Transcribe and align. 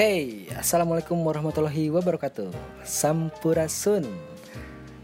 Hey, 0.00 0.48
Assalamualaikum 0.56 1.20
warahmatullahi 1.20 1.92
wabarakatuh. 1.92 2.56
Sampurasun. 2.88 4.08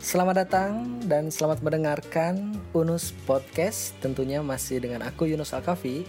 Selamat 0.00 0.40
datang 0.40 1.04
dan 1.04 1.28
selamat 1.28 1.60
mendengarkan 1.60 2.56
Unus 2.72 3.12
Podcast 3.28 3.92
Tentunya 4.00 4.40
masih 4.40 4.80
dengan 4.80 5.04
aku 5.04 5.28
Yunus 5.28 5.52
Alkafi. 5.52 6.08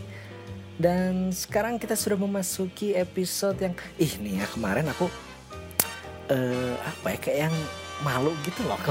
Dan 0.80 1.36
sekarang 1.36 1.84
kita 1.84 2.00
sudah 2.00 2.16
memasuki 2.16 2.96
episode 2.96 3.60
yang 3.60 3.76
Ih 4.00 4.24
nih 4.24 4.40
ya 4.40 4.48
kemarin 4.56 4.88
aku 4.88 5.12
uh, 6.32 6.80
Apa 6.80 7.12
ya 7.12 7.18
kayak 7.20 7.40
yang 7.52 7.56
malu 8.08 8.32
gitu 8.48 8.64
loh. 8.72 8.80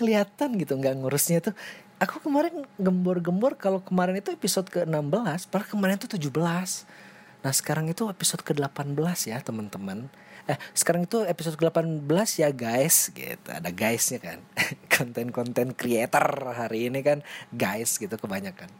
Kelihatan 0.00 0.56
gitu 0.56 0.72
nggak 0.72 1.04
ngurusnya 1.04 1.44
tuh. 1.44 1.52
Aku 2.00 2.16
kemarin 2.24 2.64
gembor-gembor 2.80 3.60
kalau 3.60 3.84
kemarin 3.84 4.24
itu 4.24 4.32
episode 4.32 4.72
ke-16 4.72 5.52
Padahal 5.52 5.68
kemarin 5.68 6.00
itu 6.00 6.16
17 6.16 6.96
Nah 7.42 7.52
sekarang 7.54 7.86
itu 7.86 8.10
episode 8.10 8.42
ke-18 8.42 8.98
ya 9.30 9.38
teman-teman. 9.42 10.10
Eh 10.48 10.58
sekarang 10.74 11.06
itu 11.06 11.22
episode 11.22 11.54
ke-18 11.54 12.28
ya 12.42 12.50
guys. 12.50 13.14
Gitu 13.14 13.48
Ada 13.48 13.70
guysnya 13.70 14.18
kan. 14.18 14.38
Konten-konten 14.94 15.74
creator 15.74 16.54
hari 16.54 16.90
ini 16.90 17.04
kan 17.06 17.22
guys 17.54 17.98
gitu 17.98 18.18
kebanyakan. 18.18 18.70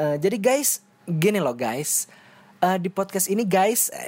Uh, 0.00 0.16
Jadi 0.16 0.40
guys 0.40 0.80
gini 1.04 1.42
loh 1.42 1.54
guys. 1.54 2.08
Uh, 2.60 2.76
Di 2.76 2.92
podcast 2.92 3.28
ini 3.32 3.44
guys 3.48 3.88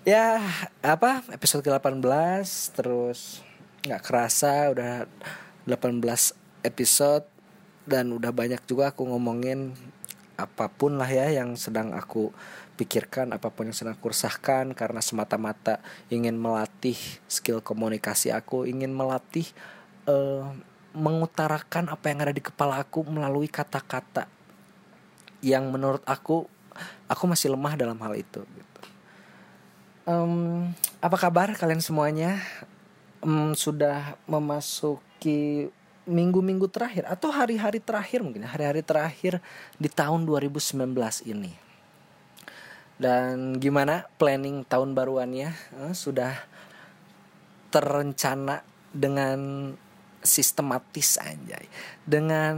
Ya 0.00 0.40
apa 0.80 1.22
episode 1.28 1.60
ke-18 1.60 2.48
terus 2.72 3.44
nggak 3.84 4.02
kerasa 4.02 4.72
udah 4.72 5.04
18 5.68 6.00
episode 6.64 7.28
dan 7.84 8.12
udah 8.12 8.32
banyak 8.32 8.64
juga 8.64 8.92
aku 8.92 9.08
ngomongin 9.08 9.76
apa 10.40 10.72
pun 10.72 10.96
lah 10.96 11.08
ya 11.08 11.28
yang 11.28 11.54
sedang 11.54 11.92
aku 11.92 12.32
pikirkan 12.80 13.36
apa 13.36 13.52
pun 13.52 13.68
yang 13.68 13.76
sedang 13.76 13.94
aku 13.96 14.08
resahkan 14.08 14.72
karena 14.72 15.04
semata-mata 15.04 15.84
ingin 16.08 16.40
melatih 16.40 16.96
skill 17.28 17.60
komunikasi 17.60 18.32
aku 18.32 18.64
ingin 18.64 18.96
melatih 18.96 19.44
uh, 20.08 20.48
mengutarakan 20.96 21.92
apa 21.92 22.10
yang 22.10 22.18
ada 22.24 22.32
di 22.34 22.42
kepala 22.42 22.80
aku 22.80 23.04
melalui 23.06 23.46
kata-kata 23.46 24.26
yang 25.44 25.68
menurut 25.68 26.00
aku 26.08 26.48
aku 27.06 27.24
masih 27.28 27.52
lemah 27.52 27.76
dalam 27.76 27.96
hal 28.00 28.16
itu 28.16 28.40
gitu. 28.42 28.80
um, 30.08 30.72
apa 31.00 31.16
kabar 31.20 31.52
kalian 31.54 31.84
semuanya 31.84 32.40
um, 33.24 33.52
sudah 33.52 34.16
memasuki 34.24 35.68
minggu-minggu 36.10 36.66
terakhir 36.66 37.06
atau 37.06 37.30
hari-hari 37.30 37.78
terakhir 37.78 38.26
mungkin 38.26 38.42
hari-hari 38.42 38.82
terakhir 38.82 39.38
di 39.78 39.86
tahun 39.86 40.26
2019 40.26 40.90
ini. 41.30 41.54
Dan 43.00 43.56
gimana 43.56 44.04
planning 44.20 44.66
tahun 44.68 44.92
baruannya? 44.92 45.54
Eh, 45.88 45.94
sudah 45.96 46.36
terencana 47.70 48.66
dengan 48.90 49.72
sistematis 50.20 51.16
anjay 51.16 51.64
dengan 52.04 52.56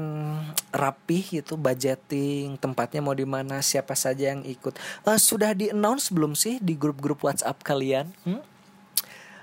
rapih 0.74 1.42
gitu 1.42 1.54
budgeting 1.54 2.58
tempatnya 2.58 2.98
mau 2.98 3.14
di 3.14 3.22
mana 3.22 3.62
siapa 3.62 3.94
saja 3.94 4.34
yang 4.34 4.42
ikut 4.42 4.74
uh, 5.06 5.14
sudah 5.14 5.54
di 5.54 5.70
announce 5.70 6.10
belum 6.10 6.34
sih 6.34 6.58
di 6.58 6.74
grup-grup 6.74 7.22
WhatsApp 7.22 7.62
kalian 7.62 8.10
hmm? 8.26 8.42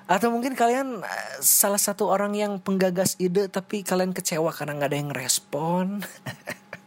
Atau 0.10 0.34
mungkin 0.34 0.58
kalian 0.58 1.06
uh, 1.06 1.38
salah 1.38 1.78
satu 1.78 2.10
orang 2.10 2.34
yang 2.34 2.58
penggagas 2.58 3.14
ide 3.22 3.46
tapi 3.46 3.86
kalian 3.86 4.10
kecewa 4.10 4.50
karena 4.50 4.74
nggak 4.82 4.90
ada 4.90 4.98
yang 4.98 5.14
respon. 5.14 6.02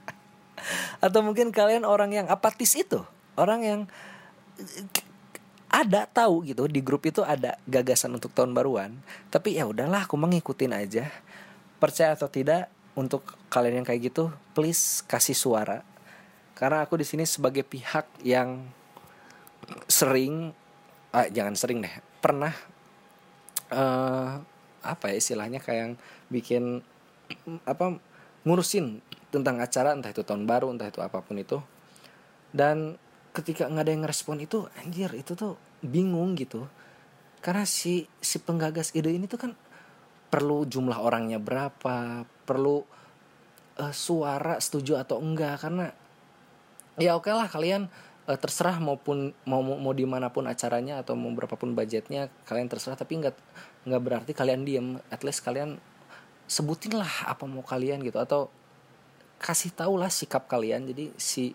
Atau 1.07 1.23
mungkin 1.23 1.55
kalian 1.55 1.87
orang 1.87 2.11
yang 2.11 2.27
apatis 2.27 2.75
itu, 2.75 2.99
orang 3.39 3.61
yang 3.63 3.81
ada 5.71 6.05
tahu 6.11 6.47
gitu 6.51 6.67
di 6.67 6.83
grup 6.83 7.07
itu 7.07 7.23
ada 7.23 7.59
gagasan 7.71 8.13
untuk 8.19 8.35
tahun 8.35 8.55
baruan, 8.55 8.99
tapi 9.31 9.55
ya 9.55 9.71
udahlah 9.71 10.11
aku 10.11 10.19
mengikutin 10.19 10.75
aja. 10.75 11.07
Percaya 11.79 12.15
atau 12.15 12.27
tidak 12.27 12.71
untuk 12.99 13.23
kalian 13.51 13.83
yang 13.83 13.87
kayak 13.87 14.11
gitu, 14.11 14.35
please 14.55 15.03
kasih 15.07 15.35
suara. 15.35 15.87
Karena 16.59 16.87
aku 16.87 16.99
di 16.99 17.07
sini 17.07 17.27
sebagai 17.27 17.67
pihak 17.67 18.07
yang 18.23 18.63
sering 19.87 20.55
ah, 21.15 21.27
jangan 21.31 21.55
sering 21.55 21.83
deh, 21.83 21.95
pernah 22.23 22.55
uh, 23.73 24.39
apa 24.83 25.05
ya 25.11 25.17
istilahnya 25.17 25.59
kayak 25.59 25.79
yang 25.81 25.95
bikin 26.29 26.65
apa 27.65 27.97
ngurusin 28.45 29.01
tentang 29.33 29.63
acara 29.63 29.97
entah 29.97 30.13
itu 30.13 30.21
tahun 30.21 30.45
baru 30.45 30.69
entah 30.71 30.93
itu 30.93 31.01
apa 31.01 31.25
pun 31.25 31.41
itu. 31.41 31.59
Dan 32.53 33.01
ketika 33.33 33.65
nggak 33.65 33.85
ada 33.89 33.93
yang 33.97 34.03
ngerespon 34.05 34.45
itu 34.45 34.69
anjir 34.77 35.09
itu 35.17 35.33
tuh 35.33 35.57
bingung 35.81 36.37
gitu. 36.37 36.69
Karena 37.41 37.65
si 37.65 38.05
si 38.21 38.37
penggagas 38.39 38.93
ide 38.93 39.11
ini 39.11 39.25
tuh 39.25 39.41
kan 39.41 39.53
perlu 40.29 40.69
jumlah 40.69 41.01
orangnya 41.01 41.41
berapa 41.41 42.29
perlu 42.45 42.85
uh, 43.81 43.95
suara 43.95 44.61
setuju 44.61 45.01
atau 45.01 45.19
enggak. 45.25 45.65
Karena 45.65 45.89
ya 47.01 47.17
oke 47.17 47.33
okay 47.33 47.33
lah 47.33 47.49
kalian 47.49 47.89
uh, 48.27 48.39
terserah 48.39 48.79
maupun 48.79 49.35
mau 49.49 49.63
mau, 49.63 49.93
di 49.95 50.07
mana 50.07 50.31
pun 50.31 50.47
acaranya 50.47 51.03
atau 51.03 51.19
mau 51.19 51.31
berapapun 51.35 51.75
budgetnya 51.75 52.31
kalian 52.47 52.69
terserah. 52.71 52.95
Tapi 52.99 53.23
nggak 53.23 53.37
nggak 53.89 54.03
berarti 54.03 54.33
kalian 54.35 54.63
diem. 54.63 54.89
At 55.11 55.27
least 55.27 55.43
kalian 55.43 55.79
sebutin 56.47 56.95
lah 56.95 57.11
apa 57.27 57.47
mau 57.49 57.65
kalian 57.65 58.03
gitu. 58.07 58.19
Atau 58.19 58.53
kasih 59.43 59.75
tau 59.75 59.99
lah 59.99 60.11
sikap 60.11 60.47
kalian. 60.47 60.87
Jadi 60.91 61.15
si 61.19 61.55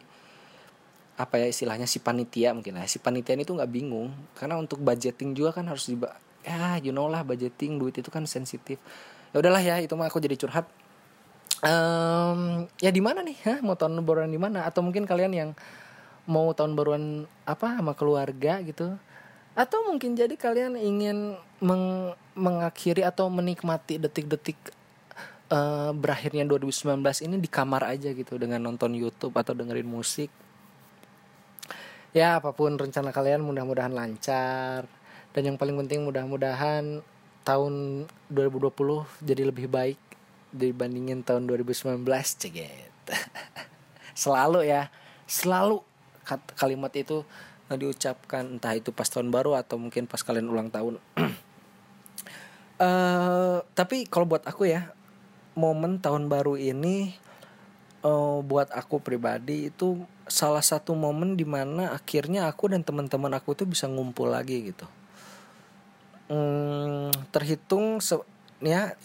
apa 1.18 1.42
ya 1.42 1.50
istilahnya 1.50 1.90
si 1.90 2.04
panitia 2.04 2.54
mungkin 2.54 2.78
lah. 2.78 2.86
Si 2.86 3.00
panitia 3.00 3.38
itu 3.40 3.56
nggak 3.56 3.72
bingung. 3.72 4.12
Karena 4.36 4.60
untuk 4.60 4.84
budgeting 4.84 5.34
juga 5.34 5.56
kan 5.56 5.66
harus 5.68 5.88
di 5.88 5.96
ya 6.48 6.80
you 6.80 6.96
know 6.96 7.12
lah 7.12 7.28
budgeting 7.28 7.80
duit 7.80 7.96
itu 7.98 8.08
kan 8.12 8.24
sensitif. 8.28 8.80
Ya 9.36 9.44
udahlah 9.44 9.64
ya 9.64 9.76
itu 9.84 9.96
mah 9.96 10.08
aku 10.08 10.20
jadi 10.24 10.36
curhat. 10.40 10.68
Um, 11.58 12.70
ya 12.78 12.94
di 12.94 13.02
mana 13.02 13.26
nih 13.26 13.34
Hah? 13.42 13.66
mau 13.66 13.74
tahun 13.74 13.98
baruan 14.06 14.30
di 14.30 14.38
mana? 14.38 14.70
Atau 14.70 14.86
mungkin 14.86 15.10
kalian 15.10 15.34
yang 15.34 15.50
mau 16.28 16.52
tahun 16.52 16.76
baruan 16.76 17.24
apa 17.48 17.80
sama 17.80 17.96
keluarga 17.96 18.60
gitu. 18.62 19.00
Atau 19.58 19.88
mungkin 19.90 20.14
jadi 20.14 20.36
kalian 20.38 20.78
ingin 20.78 21.40
meng 21.64 22.14
mengakhiri 22.38 23.02
atau 23.02 23.32
menikmati 23.34 23.98
detik-detik 23.98 24.60
uh, 25.50 25.90
berakhirnya 25.96 26.46
2019 26.46 27.02
ini 27.26 27.42
di 27.42 27.50
kamar 27.50 27.90
aja 27.90 28.14
gitu 28.14 28.38
dengan 28.38 28.62
nonton 28.62 28.94
YouTube 28.94 29.34
atau 29.34 29.58
dengerin 29.58 29.88
musik. 29.88 30.30
Ya 32.14 32.38
apa 32.38 32.54
pun 32.54 32.78
rencana 32.78 33.10
kalian 33.10 33.42
mudah-mudahan 33.42 33.96
lancar. 33.96 34.86
Dan 35.34 35.54
yang 35.54 35.58
paling 35.58 35.80
penting 35.86 36.06
mudah-mudahan 36.06 37.02
tahun 37.48 38.06
2020 38.30 39.24
jadi 39.24 39.44
lebih 39.48 39.72
baik 39.72 40.00
dibandingin 40.52 41.24
tahun 41.24 41.48
2019 41.50 42.04
ceget. 42.38 42.94
Selalu 44.22 44.68
ya 44.68 44.90
selalu 45.28 45.84
kalimat 46.60 46.92
itu 47.00 47.24
diucapkan 47.76 48.48
entah 48.60 48.76
itu 48.80 48.96
pas 48.96 49.08
tahun 49.08 49.28
baru 49.28 49.60
atau 49.60 49.76
mungkin 49.76 50.08
pas 50.08 50.24
kalian 50.24 50.48
ulang 50.48 50.72
tahun. 50.72 51.00
uh, 52.80 53.60
tapi 53.80 54.08
kalau 54.08 54.24
buat 54.24 54.48
aku 54.48 54.72
ya 54.72 54.96
momen 55.58 56.00
tahun 56.00 56.32
baru 56.32 56.56
ini 56.56 57.12
uh, 58.08 58.40
buat 58.40 58.72
aku 58.72 59.04
pribadi 59.04 59.68
itu 59.68 60.00
salah 60.28 60.64
satu 60.64 60.96
momen 60.96 61.36
di 61.36 61.44
mana 61.44 61.92
akhirnya 61.92 62.48
aku 62.48 62.72
dan 62.72 62.84
teman-teman 62.84 63.36
aku 63.36 63.56
tuh 63.56 63.68
bisa 63.68 63.88
ngumpul 63.92 64.32
lagi 64.32 64.72
gitu. 64.72 64.88
Hmm, 66.28 67.12
terhitung 67.32 68.04
se 68.04 68.20
ya 68.60 68.96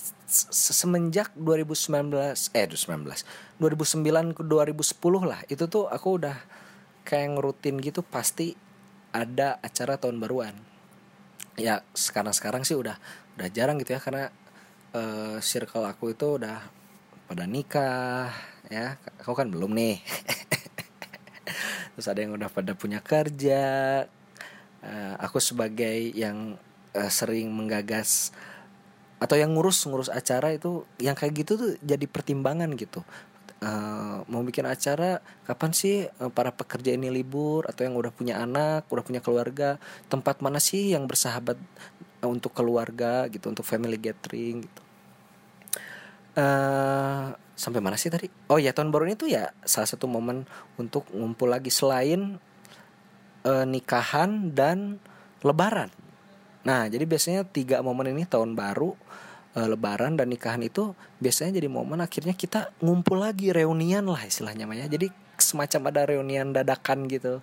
semenjak 0.58 1.30
2019 1.36 2.08
eh 2.56 2.66
2019 2.66 3.60
2009 3.60 4.32
ke 4.32 4.42
2010 4.42 5.28
lah 5.28 5.40
itu 5.46 5.64
tuh 5.68 5.92
aku 5.92 6.18
udah 6.18 6.34
kayak 7.02 7.38
ngerutin 7.38 7.78
gitu 7.78 8.00
pasti 8.02 8.54
ada 9.12 9.60
acara 9.60 10.00
tahun 10.00 10.18
baruan. 10.18 10.56
Ya 11.54 11.84
sekarang 11.92 12.32
sekarang 12.32 12.62
sih 12.64 12.74
udah 12.74 12.96
udah 13.36 13.48
jarang 13.52 13.76
gitu 13.80 13.92
ya 13.92 14.00
karena 14.00 14.32
uh, 14.96 15.36
circle 15.44 15.84
aku 15.84 16.16
itu 16.16 16.40
udah 16.40 16.64
pada 17.28 17.44
nikah 17.44 18.32
ya. 18.72 18.96
Kau 19.20 19.36
kan 19.36 19.52
belum 19.52 19.76
nih. 19.76 20.00
Terus 21.92 22.08
ada 22.08 22.20
yang 22.24 22.32
udah 22.34 22.48
pada 22.48 22.72
punya 22.72 23.04
kerja. 23.04 24.04
Uh, 24.82 25.14
aku 25.20 25.38
sebagai 25.38 26.10
yang 26.16 26.56
uh, 26.96 27.10
sering 27.12 27.52
menggagas 27.52 28.32
atau 29.22 29.38
yang 29.38 29.54
ngurus 29.54 29.86
ngurus 29.86 30.10
acara 30.10 30.50
itu 30.50 30.82
yang 30.98 31.14
kayak 31.14 31.46
gitu 31.46 31.52
tuh 31.54 31.70
jadi 31.78 32.10
pertimbangan 32.10 32.74
gitu 32.74 33.06
uh, 33.62 34.26
mau 34.26 34.42
bikin 34.42 34.66
acara 34.66 35.22
kapan 35.46 35.70
sih 35.70 36.04
uh, 36.04 36.28
para 36.34 36.50
pekerja 36.50 36.92
ini 36.92 37.08
libur 37.08 37.64
atau 37.70 37.86
yang 37.86 37.94
udah 37.94 38.10
punya 38.10 38.42
anak 38.42 38.90
udah 38.90 39.04
punya 39.06 39.22
keluarga? 39.22 39.78
Tempat 40.10 40.42
mana 40.42 40.58
sih 40.58 40.92
yang 40.92 41.06
bersahabat 41.06 41.56
uh, 42.20 42.28
untuk 42.28 42.52
keluarga 42.52 43.30
gitu 43.30 43.48
untuk 43.48 43.62
family 43.62 43.96
gathering 43.96 44.66
gitu? 44.66 44.82
Uh, 46.32 47.32
sampai 47.54 47.78
mana 47.78 47.94
sih 47.94 48.10
tadi? 48.10 48.26
Oh 48.50 48.58
ya 48.58 48.74
tahun 48.74 48.90
baru 48.90 49.06
ini 49.06 49.14
tuh 49.14 49.30
ya 49.30 49.54
salah 49.62 49.86
satu 49.86 50.10
momen 50.10 50.42
untuk 50.76 51.06
ngumpul 51.14 51.46
lagi 51.46 51.70
selain 51.70 52.42
uh, 53.46 53.64
nikahan 53.68 54.50
dan 54.50 54.98
lebaran. 55.46 55.94
Nah 56.66 56.90
jadi 56.90 57.06
biasanya 57.06 57.46
tiga 57.46 57.82
momen 57.84 58.10
ini 58.10 58.26
tahun 58.26 58.58
baru 58.58 58.94
uh, 59.56 59.68
lebaran 59.68 60.16
dan 60.16 60.32
nikahan 60.32 60.60
itu 60.64 60.96
biasanya 61.20 61.60
jadi 61.60 61.68
momen 61.68 62.00
akhirnya 62.00 62.32
kita 62.36 62.72
ngumpul 62.80 63.20
lagi 63.20 63.52
reunian 63.52 64.04
lah 64.08 64.22
istilahnya 64.24 64.64
Maya. 64.64 64.88
Jadi 64.88 65.10
semacam 65.36 65.80
ada 65.92 66.02
reunian 66.08 66.52
dadakan 66.52 67.08
gitu. 67.08 67.40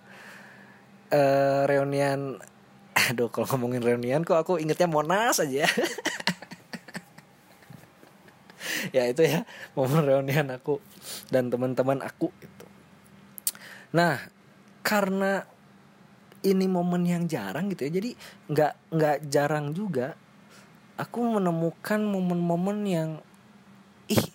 Uh, 1.10 1.64
reunian 1.66 2.38
aduh 3.10 3.32
kalau 3.34 3.48
ngomongin 3.56 3.82
reunian 3.82 4.22
kok 4.22 4.38
aku 4.38 4.62
ingetnya 4.62 4.90
Monas 4.90 5.42
aja. 5.42 5.66
Ya 8.90 9.06
itu 9.06 9.22
ya 9.22 9.44
momen 9.78 10.08
reunian 10.08 10.50
aku 10.50 10.82
dan 11.30 11.52
teman-teman 11.52 12.02
aku 12.02 12.32
itu 12.42 12.66
nah 13.90 14.22
karena 14.86 15.50
ini 16.46 16.70
momen 16.70 17.04
yang 17.04 17.26
jarang 17.26 17.74
gitu 17.74 17.90
ya 17.90 17.92
jadi 18.00 18.10
nggak 18.50 18.74
nggak 18.94 19.18
jarang 19.28 19.74
juga 19.74 20.14
aku 21.00 21.40
menemukan 21.40 22.04
momen-momen 22.04 22.78
yang 22.84 23.10
ih 24.12 24.26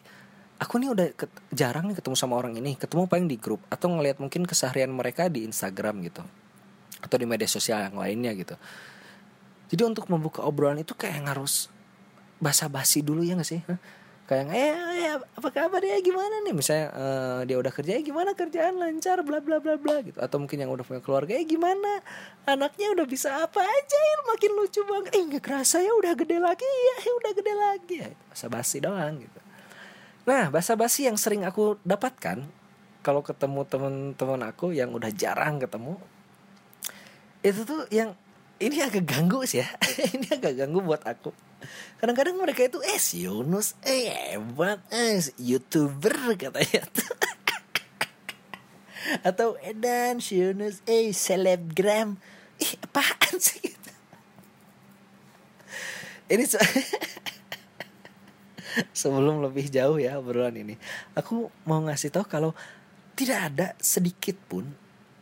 aku 0.57 0.81
nih 0.81 0.89
udah 0.89 1.07
ket, 1.13 1.29
jarang 1.53 1.93
nih 1.93 2.01
ketemu 2.01 2.17
sama 2.17 2.41
orang 2.41 2.57
ini 2.57 2.81
ketemu 2.81 3.05
paling 3.05 3.29
di 3.29 3.37
grup 3.37 3.61
atau 3.69 3.93
ngelihat 3.93 4.17
mungkin 4.17 4.49
keseharian 4.49 4.89
mereka 4.89 5.29
di 5.29 5.45
Instagram 5.45 6.01
gitu 6.09 6.25
atau 7.05 7.17
di 7.21 7.29
media 7.29 7.45
sosial 7.45 7.85
yang 7.85 8.01
lainnya 8.01 8.33
gitu 8.33 8.57
jadi 9.69 9.83
untuk 9.85 10.09
membuka 10.09 10.41
obrolan 10.41 10.81
itu 10.81 10.97
kayak 10.97 11.37
harus 11.37 11.69
basa-basi 12.39 13.01
dulu 13.01 13.25
ya 13.25 13.35
gak 13.39 13.49
sih? 13.49 13.61
Kayak 14.25 14.49
eh, 14.57 14.73
eh 15.05 15.17
apa 15.21 15.49
kabar 15.53 15.85
ya? 15.85 16.01
Gimana 16.01 16.41
nih? 16.45 16.55
Misalnya 16.57 16.87
uh, 16.97 17.41
dia 17.45 17.61
udah 17.61 17.73
kerja 17.73 18.01
ya 18.01 18.03
gimana 18.03 18.33
kerjaan? 18.33 18.81
Lancar 18.81 19.21
bla 19.21 19.45
bla 19.45 19.61
bla 19.61 19.77
bla 19.77 20.01
gitu. 20.01 20.17
Atau 20.17 20.41
mungkin 20.41 20.65
yang 20.65 20.73
udah 20.73 20.85
punya 20.85 21.05
keluarga 21.05 21.37
ya 21.37 21.45
gimana? 21.45 22.01
Anaknya 22.49 22.93
udah 22.97 23.05
bisa 23.05 23.45
apa 23.45 23.61
aja 23.61 23.99
ya? 24.01 24.17
Makin 24.33 24.51
lucu 24.57 24.81
banget. 24.89 25.13
Eh 25.13 25.23
nggak 25.29 25.45
kerasa 25.45 25.85
ya 25.85 25.93
udah 25.93 26.13
gede 26.17 26.39
lagi. 26.41 26.65
Ya, 26.65 26.97
ya 27.05 27.13
udah 27.21 27.33
gede 27.37 27.53
lagi. 27.53 27.95
Ya 28.01 28.09
basa 28.33 28.47
basi 28.49 28.77
doang 28.81 29.15
gitu. 29.21 29.41
Nah 30.25 30.49
basa 30.49 30.73
basi 30.73 31.05
yang 31.05 31.21
sering 31.21 31.45
aku 31.45 31.77
dapatkan 31.85 32.41
kalau 33.05 33.21
ketemu 33.21 33.61
teman-teman 33.69 34.41
aku 34.49 34.73
yang 34.73 34.89
udah 34.97 35.13
jarang 35.13 35.61
ketemu 35.61 36.01
itu 37.45 37.61
tuh 37.69 37.85
yang 37.93 38.17
ini 38.57 38.81
agak 38.81 39.05
ganggu 39.05 39.45
sih 39.45 39.61
ya. 39.61 39.69
Ini 40.17 40.41
agak 40.41 40.65
ganggu 40.65 40.81
buat 40.81 41.05
aku 41.05 41.35
kadang-kadang 42.01 42.37
mereka 42.37 42.67
itu 42.67 42.81
eh 42.85 43.01
si 43.01 43.25
Yunus 43.25 43.77
eh 43.85 44.11
hebat 44.11 44.81
eh 44.93 45.21
youtuber 45.41 46.37
katanya. 46.37 46.85
Tuh 46.91 47.15
atau 49.29 49.61
Edan 49.61 50.21
si 50.21 50.41
Yunus 50.41 50.81
eh 50.89 51.13
selebgram. 51.13 52.17
Ih 52.61 52.73
apaan 52.85 53.37
sih? 53.37 53.73
Ini 56.25 56.45
se 56.49 56.57
sebelum 58.91 59.45
lebih 59.45 59.71
jauh 59.71 60.03
ya 60.03 60.19
obrolan 60.19 60.59
ini 60.59 60.75
aku 61.15 61.47
mau 61.63 61.79
ngasih 61.87 62.11
tahu 62.11 62.27
kalau 62.27 62.51
tidak 63.15 63.39
ada 63.53 63.67
sedikit 63.79 64.35
pun 64.51 64.67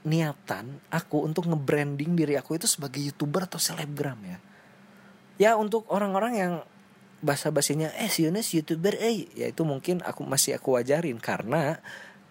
niatan 0.09 0.81
aku 0.89 1.23
untuk 1.23 1.47
nge-branding 1.53 2.17
diri 2.17 2.35
aku 2.41 2.56
itu 2.56 2.65
sebagai 2.65 2.99
youtuber 2.99 3.44
atau 3.44 3.61
selebgram 3.61 4.19
ya 4.25 4.41
ya 5.43 5.59
untuk 5.59 5.91
orang-orang 5.91 6.33
yang 6.39 6.53
bahasa 7.19 7.50
basinya 7.50 7.91
eh 7.99 8.06
si 8.06 8.27
Yunus 8.27 8.55
youtuber 8.55 8.94
eh. 9.03 9.27
Ya 9.35 9.50
itu 9.50 9.67
mungkin 9.67 9.99
aku 10.06 10.23
masih 10.23 10.55
aku 10.55 10.79
wajarin 10.79 11.19
karena 11.19 11.83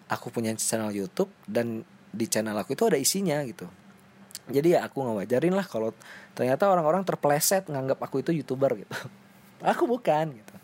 aku 0.08 0.32
punya 0.32 0.56
channel 0.56 0.88
YouTube 0.88 1.28
dan 1.44 1.84
di 2.12 2.24
channel 2.24 2.56
aku 2.56 2.72
itu 2.72 2.88
ada 2.88 2.96
isinya 2.96 3.44
gitu. 3.44 3.68
Jadi 4.48 4.76
ya 4.76 4.88
aku 4.88 5.20
wajarin 5.20 5.52
lah 5.52 5.68
kalau 5.68 5.92
ternyata 6.32 6.72
orang-orang 6.72 7.04
terpeleset 7.04 7.68
nganggap 7.68 8.00
aku 8.00 8.24
itu 8.24 8.32
youtuber 8.32 8.80
gitu. 8.80 8.92
Aku 9.62 9.86
bukan 9.86 10.34
gitu. 10.34 10.54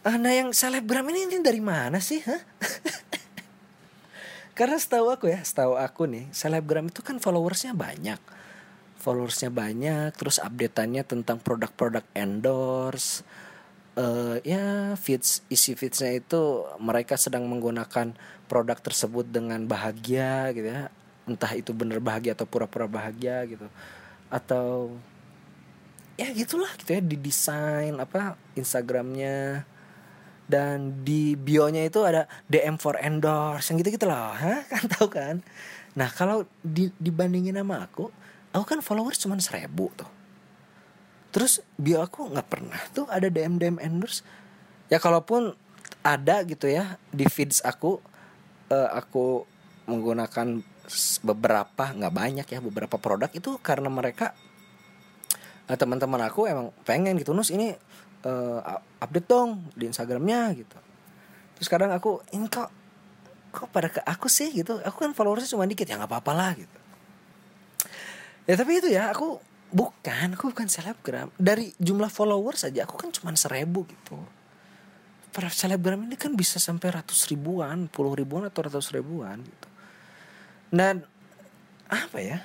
Ah, 0.00 0.16
nah 0.16 0.32
yang 0.32 0.48
selebgram 0.48 1.04
ini, 1.12 1.28
ini 1.28 1.44
dari 1.44 1.60
mana 1.60 2.00
sih 2.00 2.24
Hah? 2.24 2.40
karena 4.56 4.80
setahu 4.80 5.12
aku 5.12 5.28
ya 5.28 5.44
setahu 5.44 5.76
aku 5.76 6.08
nih 6.08 6.32
selebgram 6.32 6.88
itu 6.88 7.04
kan 7.04 7.20
followersnya 7.20 7.76
banyak 7.76 8.16
followersnya 9.06 9.54
banyak 9.54 10.10
terus 10.18 10.42
updateannya 10.42 11.06
tentang 11.06 11.38
produk-produk 11.38 12.02
endorse. 12.18 13.22
Uh, 13.96 14.36
ya 14.44 14.92
feeds 14.98 15.40
isi 15.48 15.72
feedsnya 15.72 16.20
itu 16.20 16.66
mereka 16.82 17.16
sedang 17.16 17.48
menggunakan 17.48 18.12
produk 18.50 18.76
tersebut 18.82 19.30
dengan 19.30 19.62
bahagia 19.70 20.50
gitu 20.50 20.66
ya. 20.66 20.90
Entah 21.30 21.54
itu 21.54 21.70
bener 21.70 22.02
bahagia 22.02 22.34
atau 22.34 22.50
pura-pura 22.50 22.90
bahagia 22.90 23.46
gitu. 23.46 23.70
Atau 24.26 24.98
ya 26.18 26.26
gitulah 26.34 26.74
gitu 26.82 26.98
ya 26.98 27.00
di 27.00 27.14
desain 27.14 27.94
apa 27.94 28.34
Instagramnya. 28.58 29.62
Dan 30.46 31.02
di 31.02 31.34
bionya 31.34 31.86
itu 31.86 32.06
ada 32.06 32.30
DM 32.46 32.78
for 32.78 32.94
endorse 33.02 33.66
yang 33.70 33.82
gitu 33.82 33.98
gitu 33.98 34.06
loh 34.06 34.30
Hah? 34.30 34.62
kan 34.70 34.82
tahu 34.90 35.08
kan? 35.10 35.36
Nah 35.98 36.06
kalau 36.10 36.46
di, 36.62 36.90
dibandingin 37.02 37.58
sama 37.58 37.82
aku 37.82 38.25
aku 38.56 38.76
kan 38.76 38.80
followers 38.80 39.20
cuma 39.20 39.36
seribu 39.36 39.92
tuh. 39.92 40.08
Terus 41.36 41.60
bio 41.76 42.00
aku 42.00 42.32
nggak 42.32 42.48
pernah 42.48 42.80
tuh 42.96 43.04
ada 43.12 43.28
DM 43.28 43.60
DM 43.60 43.76
endorse. 43.76 44.24
Ya 44.88 44.96
kalaupun 44.96 45.52
ada 46.00 46.40
gitu 46.46 46.70
ya 46.70 46.96
di 47.12 47.28
feeds 47.28 47.60
aku 47.60 48.00
uh, 48.72 48.90
aku 48.96 49.44
menggunakan 49.84 50.64
beberapa 51.26 51.84
nggak 51.92 52.14
banyak 52.14 52.46
ya 52.46 52.58
beberapa 52.62 52.96
produk 52.96 53.28
itu 53.34 53.58
karena 53.58 53.90
mereka 53.90 54.32
uh, 55.66 55.76
teman-teman 55.76 56.22
aku 56.24 56.46
emang 56.46 56.70
pengen 56.86 57.18
gitu 57.18 57.34
nus 57.34 57.50
ini 57.50 57.74
uh, 58.24 58.78
update 59.02 59.28
dong 59.28 59.66
di 59.74 59.90
Instagramnya 59.90 60.54
gitu. 60.56 60.78
Terus 61.58 61.68
kadang 61.68 61.90
aku 61.92 62.22
ini 62.32 62.46
kok 62.46 62.70
kok 63.50 63.68
pada 63.72 63.88
ke 63.88 64.00
aku 64.04 64.28
sih? 64.28 64.52
gitu. 64.52 64.78
Aku 64.84 65.04
kan 65.04 65.12
followersnya 65.12 65.52
cuma 65.52 65.68
dikit 65.68 65.84
ya 65.84 65.98
nggak 66.00 66.08
apa-apa 66.12 66.32
lah 66.32 66.52
gitu 66.54 66.75
ya 68.46 68.54
tapi 68.54 68.78
itu 68.78 68.88
ya 68.88 69.10
aku 69.10 69.42
bukan 69.74 70.38
aku 70.38 70.54
bukan 70.54 70.70
selebgram. 70.70 71.28
Dari 71.36 71.74
jumlah 71.76 72.08
followers 72.08 72.64
saja 72.64 72.86
aku 72.86 72.96
kan 72.96 73.10
cuma 73.12 73.34
seribu 73.34 73.84
gitu. 73.84 74.16
Para 75.34 75.52
selebgram 75.52 76.00
ini 76.08 76.16
kan 76.16 76.32
bisa 76.32 76.56
sampai 76.56 76.96
ratus 76.96 77.28
ribuan 77.28 77.90
puluh 77.90 78.16
ribuan 78.16 78.48
atau 78.48 78.64
ratus 78.64 78.94
ribuan 78.94 79.42
gitu. 79.44 79.68
Dan 80.72 81.04
apa 81.86 82.18
ya 82.18 82.42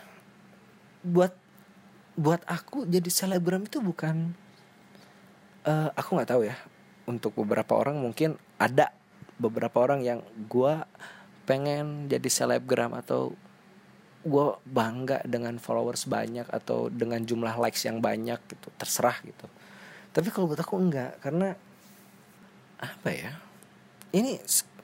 buat 1.02 1.34
buat 2.14 2.46
aku 2.46 2.86
jadi 2.86 3.10
selebgram 3.10 3.66
itu 3.66 3.82
bukan 3.82 4.36
uh, 5.66 5.90
aku 5.96 6.20
nggak 6.20 6.30
tahu 6.30 6.44
ya. 6.46 6.58
Untuk 7.08 7.34
beberapa 7.34 7.78
orang 7.80 7.98
mungkin 7.98 8.38
ada 8.62 8.94
beberapa 9.42 9.82
orang 9.82 10.06
yang 10.06 10.22
gue 10.46 10.74
pengen 11.50 12.06
jadi 12.06 12.30
selebgram 12.30 12.94
atau 12.94 13.34
gue 14.22 14.48
bangga 14.70 15.26
dengan 15.26 15.58
followers 15.58 16.06
banyak 16.06 16.46
atau 16.46 16.94
dengan 16.94 17.22
jumlah 17.26 17.58
likes 17.58 17.90
yang 17.90 17.98
banyak 17.98 18.38
gitu 18.46 18.68
terserah 18.78 19.18
gitu. 19.26 19.50
Tapi 20.14 20.28
kalau 20.30 20.52
buat 20.52 20.62
aku 20.62 20.78
enggak 20.78 21.18
karena 21.26 21.58
apa 22.78 23.10
ya? 23.10 23.32
Ini 24.12 24.38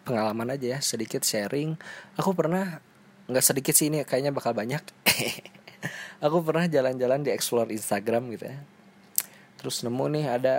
pengalaman 0.07 0.55
aja 0.55 0.77
ya 0.77 0.79
sedikit 0.81 1.21
sharing. 1.21 1.77
Aku 2.17 2.33
pernah 2.33 2.79
nggak 3.27 3.45
sedikit 3.45 3.75
sih 3.75 3.91
ini 3.91 4.01
kayaknya 4.07 4.31
bakal 4.31 4.55
banyak. 4.55 4.81
Aku 6.25 6.41
pernah 6.41 6.65
jalan-jalan 6.65 7.21
di 7.21 7.29
explore 7.29 7.69
Instagram 7.69 8.33
gitu 8.33 8.49
ya. 8.49 8.57
Terus 9.61 9.85
nemu 9.85 10.05
nih 10.17 10.25
ada 10.25 10.55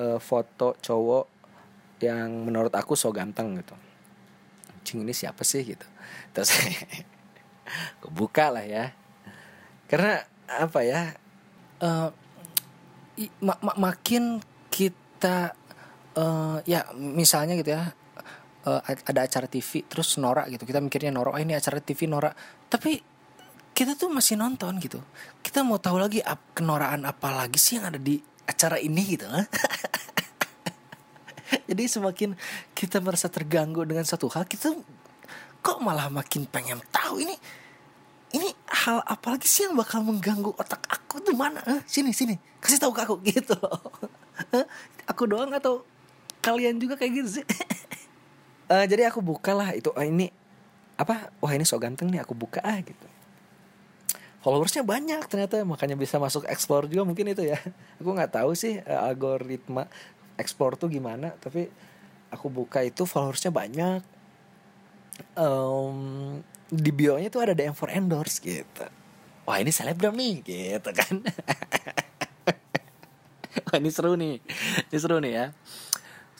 uh, 0.00 0.16
foto 0.16 0.78
cowok 0.80 1.26
yang 2.00 2.48
menurut 2.48 2.72
aku 2.72 2.96
so 2.96 3.12
ganteng 3.12 3.60
gitu. 3.60 3.76
Cing 4.84 5.04
ini 5.04 5.12
siapa 5.12 5.44
sih 5.44 5.60
gitu? 5.64 5.84
Terus 6.32 6.56
kebuka 8.02 8.52
lah 8.52 8.64
ya. 8.64 8.92
Karena 9.88 10.24
apa 10.48 10.80
ya? 10.84 11.02
Uh, 11.82 12.08
mak 13.42 13.60
mak 13.62 13.78
makin 13.78 14.42
kita 14.72 15.54
uh, 16.18 16.58
ya 16.66 16.82
misalnya 16.96 17.54
gitu 17.54 17.70
ya 17.74 17.94
uh, 18.66 18.80
ada 18.82 19.20
acara 19.22 19.46
TV 19.46 19.86
terus 19.86 20.18
norak 20.20 20.50
gitu. 20.50 20.66
Kita 20.66 20.82
mikirnya 20.82 21.14
norak 21.14 21.36
oh 21.36 21.40
ini 21.40 21.54
acara 21.54 21.78
TV 21.80 22.10
norak 22.10 22.34
tapi 22.68 23.00
kita 23.74 23.98
tuh 23.98 24.10
masih 24.10 24.38
nonton 24.38 24.78
gitu. 24.78 25.02
Kita 25.42 25.66
mau 25.66 25.82
tahu 25.82 25.98
lagi 25.98 26.22
ap, 26.22 26.54
kenoraan 26.54 27.06
apa 27.06 27.34
lagi 27.34 27.58
sih 27.58 27.78
yang 27.78 27.90
ada 27.90 27.98
di 27.98 28.18
acara 28.44 28.76
ini 28.76 29.02
gitu 29.16 29.24
jadi 31.68 31.82
semakin 31.88 32.36
kita 32.76 33.00
merasa 33.00 33.32
terganggu 33.32 33.88
dengan 33.88 34.04
satu 34.04 34.28
hal 34.32 34.44
kita 34.44 34.76
kok 35.64 35.80
malah 35.80 36.12
makin 36.12 36.44
pengen 36.44 36.84
tahu 36.92 37.24
ini? 37.24 37.32
Ini 38.36 38.52
hal 38.84 39.00
apa 39.00 39.32
lagi 39.32 39.48
sih 39.48 39.64
yang 39.64 39.78
bakal 39.78 40.04
mengganggu 40.04 40.52
otak 40.60 40.84
aku 40.92 41.24
tuh 41.24 41.32
mana? 41.32 41.64
Eh, 41.64 41.80
sini 41.88 42.12
sini. 42.12 42.36
Kasih 42.60 42.76
tahu 42.76 42.92
ke 42.92 43.00
aku 43.08 43.16
gitu 43.32 43.56
loh. 43.56 43.80
Aku 45.08 45.24
doang 45.24 45.48
atau 45.56 45.80
kalian 46.44 46.76
juga 46.76 47.00
kayak 47.00 47.24
gitu 47.24 47.40
sih? 47.40 47.44
Uh, 48.68 48.84
jadi 48.90 49.08
aku 49.08 49.24
buka 49.24 49.56
lah 49.56 49.72
itu. 49.72 49.88
Oh, 49.88 50.04
ini 50.04 50.28
apa? 51.00 51.32
Wah 51.40 51.56
ini 51.56 51.64
so 51.64 51.80
ganteng 51.80 52.12
nih 52.12 52.20
aku 52.20 52.36
buka 52.36 52.60
ah 52.60 52.76
gitu. 52.84 53.08
Followersnya 54.44 54.84
banyak 54.84 55.24
ternyata 55.24 55.64
makanya 55.64 55.96
bisa 55.96 56.20
masuk 56.20 56.44
explore 56.44 56.84
juga 56.84 57.08
mungkin 57.08 57.32
itu 57.32 57.48
ya. 57.48 57.56
Aku 58.04 58.12
nggak 58.12 58.36
tahu 58.36 58.52
sih 58.52 58.76
uh, 58.84 59.08
algoritma 59.08 59.88
explore 60.36 60.76
tuh 60.76 60.90
gimana 60.90 61.32
tapi 61.38 61.70
aku 62.34 62.50
buka 62.50 62.82
itu 62.82 63.06
followersnya 63.06 63.54
banyak 63.54 64.02
um, 65.38 66.40
di 66.70 66.90
bio 66.90 67.18
nya 67.18 67.30
tuh 67.30 67.46
ada 67.46 67.54
DM 67.54 67.74
for 67.76 67.90
endorse 67.90 68.42
gitu. 68.42 68.86
Wah 69.44 69.60
ini 69.60 69.70
selebgram 69.70 70.16
nih 70.16 70.34
gitu 70.42 70.90
kan. 70.90 71.20
Wah 73.68 73.76
ini 73.76 73.90
seru 73.92 74.16
nih. 74.16 74.40
Ini 74.88 74.98
seru 74.98 75.20
nih 75.20 75.32
ya. 75.32 75.46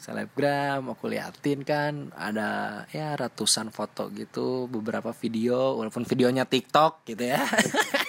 Selebgram 0.00 0.92
aku 0.92 1.08
liatin 1.08 1.64
kan 1.64 2.12
ada 2.12 2.84
ya 2.92 3.16
ratusan 3.16 3.72
foto 3.72 4.12
gitu 4.12 4.68
beberapa 4.68 5.16
video 5.16 5.80
walaupun 5.80 6.04
videonya 6.04 6.44
TikTok 6.44 7.08
gitu 7.08 7.32
ya 7.32 7.40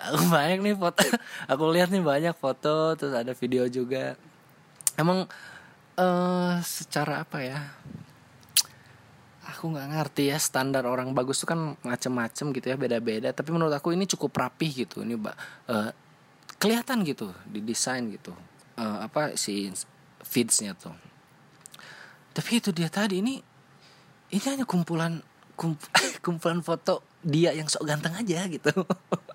banyak 0.33 0.59
nih 0.61 0.75
foto. 0.75 1.03
Aku 1.47 1.63
lihat 1.71 1.89
nih 1.89 2.03
banyak 2.03 2.35
foto 2.35 2.95
terus 2.97 3.13
ada 3.15 3.31
video 3.35 3.67
juga. 3.67 4.15
Emang 4.99 5.27
uh, 5.97 6.53
secara 6.63 7.23
apa 7.23 7.39
ya? 7.41 7.59
Aku 9.55 9.71
nggak 9.71 9.87
ngerti 9.93 10.31
ya 10.31 10.37
standar 10.39 10.87
orang 10.87 11.11
bagus 11.11 11.43
itu 11.43 11.47
kan 11.49 11.75
macem-macem 11.83 12.53
gitu 12.55 12.65
ya 12.71 12.77
beda-beda. 12.79 13.29
Tapi 13.35 13.49
menurut 13.51 13.73
aku 13.73 13.93
ini 13.93 14.07
cukup 14.07 14.31
rapih 14.37 14.87
gitu 14.87 15.03
ini 15.03 15.17
uh, 15.17 15.91
kelihatan 16.61 17.03
gitu 17.07 17.31
di 17.49 17.59
desain 17.61 18.05
gitu. 18.09 18.33
Uh, 18.79 19.05
apa 19.05 19.35
si 19.35 19.69
feedsnya 20.23 20.77
tuh. 20.77 20.95
Tapi 22.31 22.63
itu 22.63 22.71
dia 22.71 22.87
tadi 22.87 23.19
ini 23.19 23.43
ini 24.31 24.45
hanya 24.47 24.63
kumpulan 24.63 25.19
kump, 25.59 25.77
kumpulan 26.25 26.63
foto 26.63 27.03
dia 27.21 27.53
yang 27.53 27.69
sok 27.69 27.85
ganteng 27.85 28.17
aja 28.17 28.49
gitu 28.49 28.71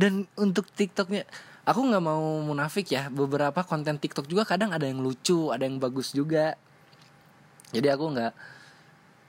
dan 0.00 0.24
untuk 0.40 0.64
tiktoknya 0.72 1.28
aku 1.68 1.84
nggak 1.84 2.00
mau 2.00 2.40
munafik 2.40 2.88
ya. 2.88 3.12
Beberapa 3.12 3.60
konten 3.68 4.00
tiktok 4.00 4.24
juga 4.24 4.48
kadang 4.48 4.72
ada 4.72 4.88
yang 4.88 5.04
lucu 5.04 5.52
ada 5.52 5.68
yang 5.68 5.76
bagus 5.76 6.16
juga. 6.16 6.56
Jadi 7.68 7.84
aku 7.92 8.16
nggak 8.16 8.32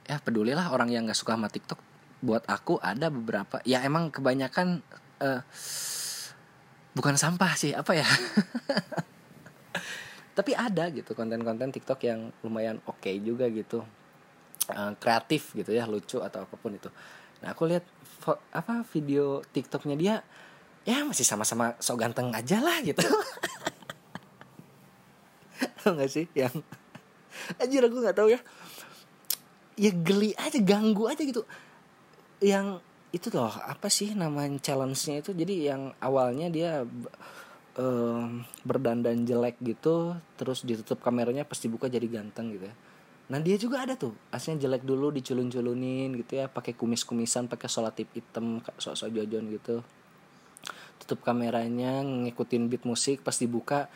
ya 0.08 0.18
pedulilah 0.24 0.72
orang 0.72 0.88
yang 0.88 1.04
nggak 1.04 1.20
suka 1.20 1.36
sama 1.36 1.52
TikTok. 1.52 1.76
Buat 2.24 2.48
aku 2.48 2.80
ada 2.80 3.12
beberapa 3.12 3.60
ya 3.68 3.84
emang 3.84 4.16
kebanyakan 4.16 4.80
uh, 5.20 5.44
bukan 6.96 7.20
sampah 7.20 7.52
sih 7.60 7.76
apa 7.76 7.92
ya? 7.92 8.08
Tapi 10.38 10.56
ada 10.56 10.88
gitu 10.96 11.12
konten-konten 11.12 11.76
TikTok 11.76 12.00
yang 12.08 12.32
lumayan 12.48 12.80
oke 12.88 13.04
okay 13.04 13.20
juga 13.20 13.52
gitu. 13.52 13.84
Uh, 14.72 14.96
kreatif 15.04 15.52
gitu 15.52 15.76
ya 15.76 15.84
lucu 15.84 16.24
atau 16.24 16.48
apa 16.48 16.56
pun 16.56 16.72
itu. 16.72 16.88
Nah 17.44 17.52
aku 17.52 17.68
lihat 17.68 17.84
apa 18.54 18.86
video 18.94 19.42
TikToknya 19.52 19.98
dia 20.00 20.16
ya 20.82 21.06
masih 21.06 21.26
sama-sama 21.26 21.78
so 21.78 21.94
ganteng 21.94 22.34
aja 22.34 22.58
lah 22.58 22.82
gitu. 22.82 23.06
Nggak 25.86 26.10
sih 26.10 26.26
yang 26.34 26.54
anjir 27.62 27.82
aku 27.86 27.98
nggak 28.02 28.18
tahu 28.18 28.30
ya. 28.34 28.40
Ya 29.78 29.92
geli 29.94 30.38
aja 30.38 30.60
ganggu 30.62 31.10
aja 31.10 31.22
gitu. 31.22 31.46
Yang 32.42 32.82
itu 33.12 33.28
loh 33.34 33.52
apa 33.52 33.90
sih 33.90 34.14
namanya 34.14 34.58
challenge-nya 34.62 35.26
itu? 35.26 35.32
Jadi 35.34 35.56
yang 35.70 35.94
awalnya 36.02 36.48
dia 36.54 36.86
um, 37.78 38.46
berdandan 38.66 39.26
jelek 39.26 39.58
gitu 39.62 40.18
terus 40.38 40.66
ditutup 40.66 41.02
kameranya 41.02 41.46
pasti 41.46 41.70
buka 41.70 41.90
jadi 41.90 42.06
ganteng 42.10 42.54
gitu 42.58 42.66
ya. 42.70 42.76
Nah 43.32 43.40
dia 43.40 43.56
juga 43.56 43.88
ada 43.88 43.96
tuh 43.96 44.12
aslinya 44.28 44.68
jelek 44.68 44.84
dulu 44.84 45.08
diculun-culunin 45.16 46.12
gitu 46.20 46.42
ya 46.42 46.52
pakai 46.52 46.76
kumis-kumisan 46.76 47.48
pakai 47.48 47.70
solatip 47.72 48.12
hitam 48.12 48.60
sok-sok 48.76 49.10
jojon 49.16 49.48
gitu 49.56 49.80
tutup 51.02 51.26
kameranya 51.26 52.06
ngikutin 52.06 52.70
beat 52.70 52.86
musik 52.86 53.26
pas 53.26 53.34
dibuka 53.36 53.90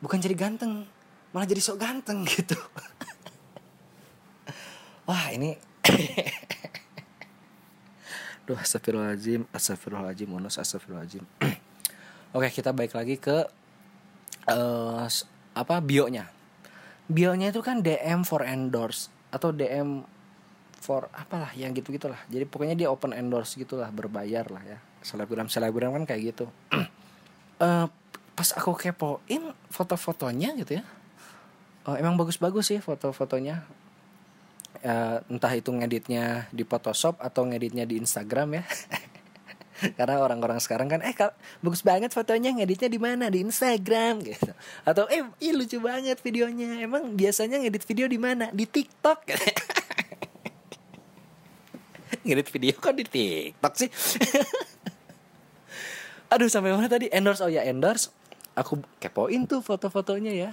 bukan 0.00 0.16
jadi 0.16 0.32
ganteng 0.32 0.88
malah 1.36 1.44
jadi 1.44 1.60
sok 1.60 1.76
ganteng 1.76 2.24
gitu 2.32 2.56
wah 5.04 5.28
ini 5.30 5.54
Duh, 8.46 8.54
astagfirullahaladzim, 8.54 9.42
astagfirullahaladzim, 9.50 10.30
unus, 10.30 10.54
astagfirullahaladzim. 10.62 11.26
Oke, 12.38 12.46
kita 12.54 12.70
baik 12.70 12.94
lagi 12.94 13.18
ke 13.18 13.42
uh, 14.46 15.02
apa 15.50 15.74
bionya. 15.82 16.30
Bionya 17.10 17.50
itu 17.50 17.58
kan 17.58 17.82
DM 17.82 18.22
for 18.22 18.46
endorse 18.46 19.10
atau 19.34 19.50
DM 19.50 20.06
for 20.78 21.10
apalah 21.10 21.50
yang 21.58 21.74
gitu 21.74 21.90
gitulah. 21.90 22.22
Jadi 22.30 22.46
pokoknya 22.46 22.78
dia 22.78 22.88
open 22.94 23.10
endorse 23.10 23.58
gitulah, 23.58 23.90
berbayar 23.90 24.46
lah 24.46 24.62
ya. 24.62 24.78
Selebgram 25.06 25.46
selebgram 25.46 25.94
kan 25.94 26.02
kayak 26.02 26.34
gitu. 26.34 26.50
uh, 27.62 27.86
pas 28.36 28.48
aku 28.58 28.74
kepoin 28.74 29.54
foto-fotonya 29.70 30.58
gitu 30.58 30.82
ya. 30.82 30.84
Uh, 31.86 31.94
emang 32.02 32.18
bagus-bagus 32.18 32.74
sih 32.74 32.82
foto-fotonya. 32.82 33.62
Uh, 34.82 35.22
entah 35.30 35.54
itu 35.54 35.70
ngeditnya 35.70 36.50
di 36.50 36.66
Photoshop 36.66 37.22
atau 37.22 37.46
ngeditnya 37.46 37.86
di 37.86 38.02
Instagram 38.02 38.58
ya. 38.60 38.64
Karena 39.96 40.20
orang-orang 40.20 40.56
sekarang 40.58 40.88
kan 40.88 41.04
eh 41.04 41.12
kal 41.12 41.36
bagus 41.60 41.84
banget 41.84 42.08
fotonya 42.10 42.52
ngeditnya 42.52 42.88
di 42.90 43.00
mana? 43.00 43.30
Di 43.30 43.44
Instagram 43.46 44.20
gitu. 44.28 44.52
Atau 44.82 45.06
eh 45.06 45.22
ih, 45.38 45.54
lucu 45.54 45.78
banget 45.78 46.18
videonya. 46.20 46.82
Emang 46.82 47.14
biasanya 47.14 47.62
ngedit 47.62 47.86
video 47.86 48.10
di 48.10 48.18
mana? 48.18 48.50
Di 48.50 48.66
TikTok. 48.66 49.20
Ngedit 52.26 52.50
video 52.50 52.74
kok 52.74 52.90
di 52.90 53.06
TikTok 53.06 53.74
sih 53.78 53.90
aduh 56.32 56.48
sampai 56.50 56.74
mana 56.74 56.90
tadi? 56.90 57.10
Endorse 57.12 57.42
oh 57.44 57.50
ya 57.50 57.62
endorse. 57.66 58.10
Aku 58.56 58.80
kepoin 59.02 59.44
tuh 59.44 59.60
foto-fotonya 59.60 60.32
ya. 60.32 60.50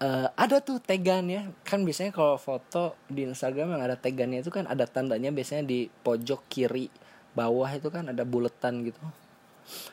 Uh, 0.00 0.26
ada 0.34 0.58
tuh 0.58 0.80
tegannya. 0.82 1.52
Kan 1.62 1.86
biasanya 1.86 2.10
kalau 2.10 2.40
foto 2.40 2.98
di 3.06 3.28
Instagram 3.28 3.78
yang 3.78 3.82
ada 3.84 3.94
tegannya 3.94 4.42
itu 4.42 4.50
kan 4.50 4.66
ada 4.66 4.88
tandanya 4.88 5.30
biasanya 5.30 5.64
di 5.68 5.86
pojok 5.86 6.50
kiri 6.50 6.90
bawah 7.30 7.70
itu 7.70 7.88
kan 7.92 8.10
ada 8.10 8.26
buletan 8.26 8.82
gitu. 8.82 8.98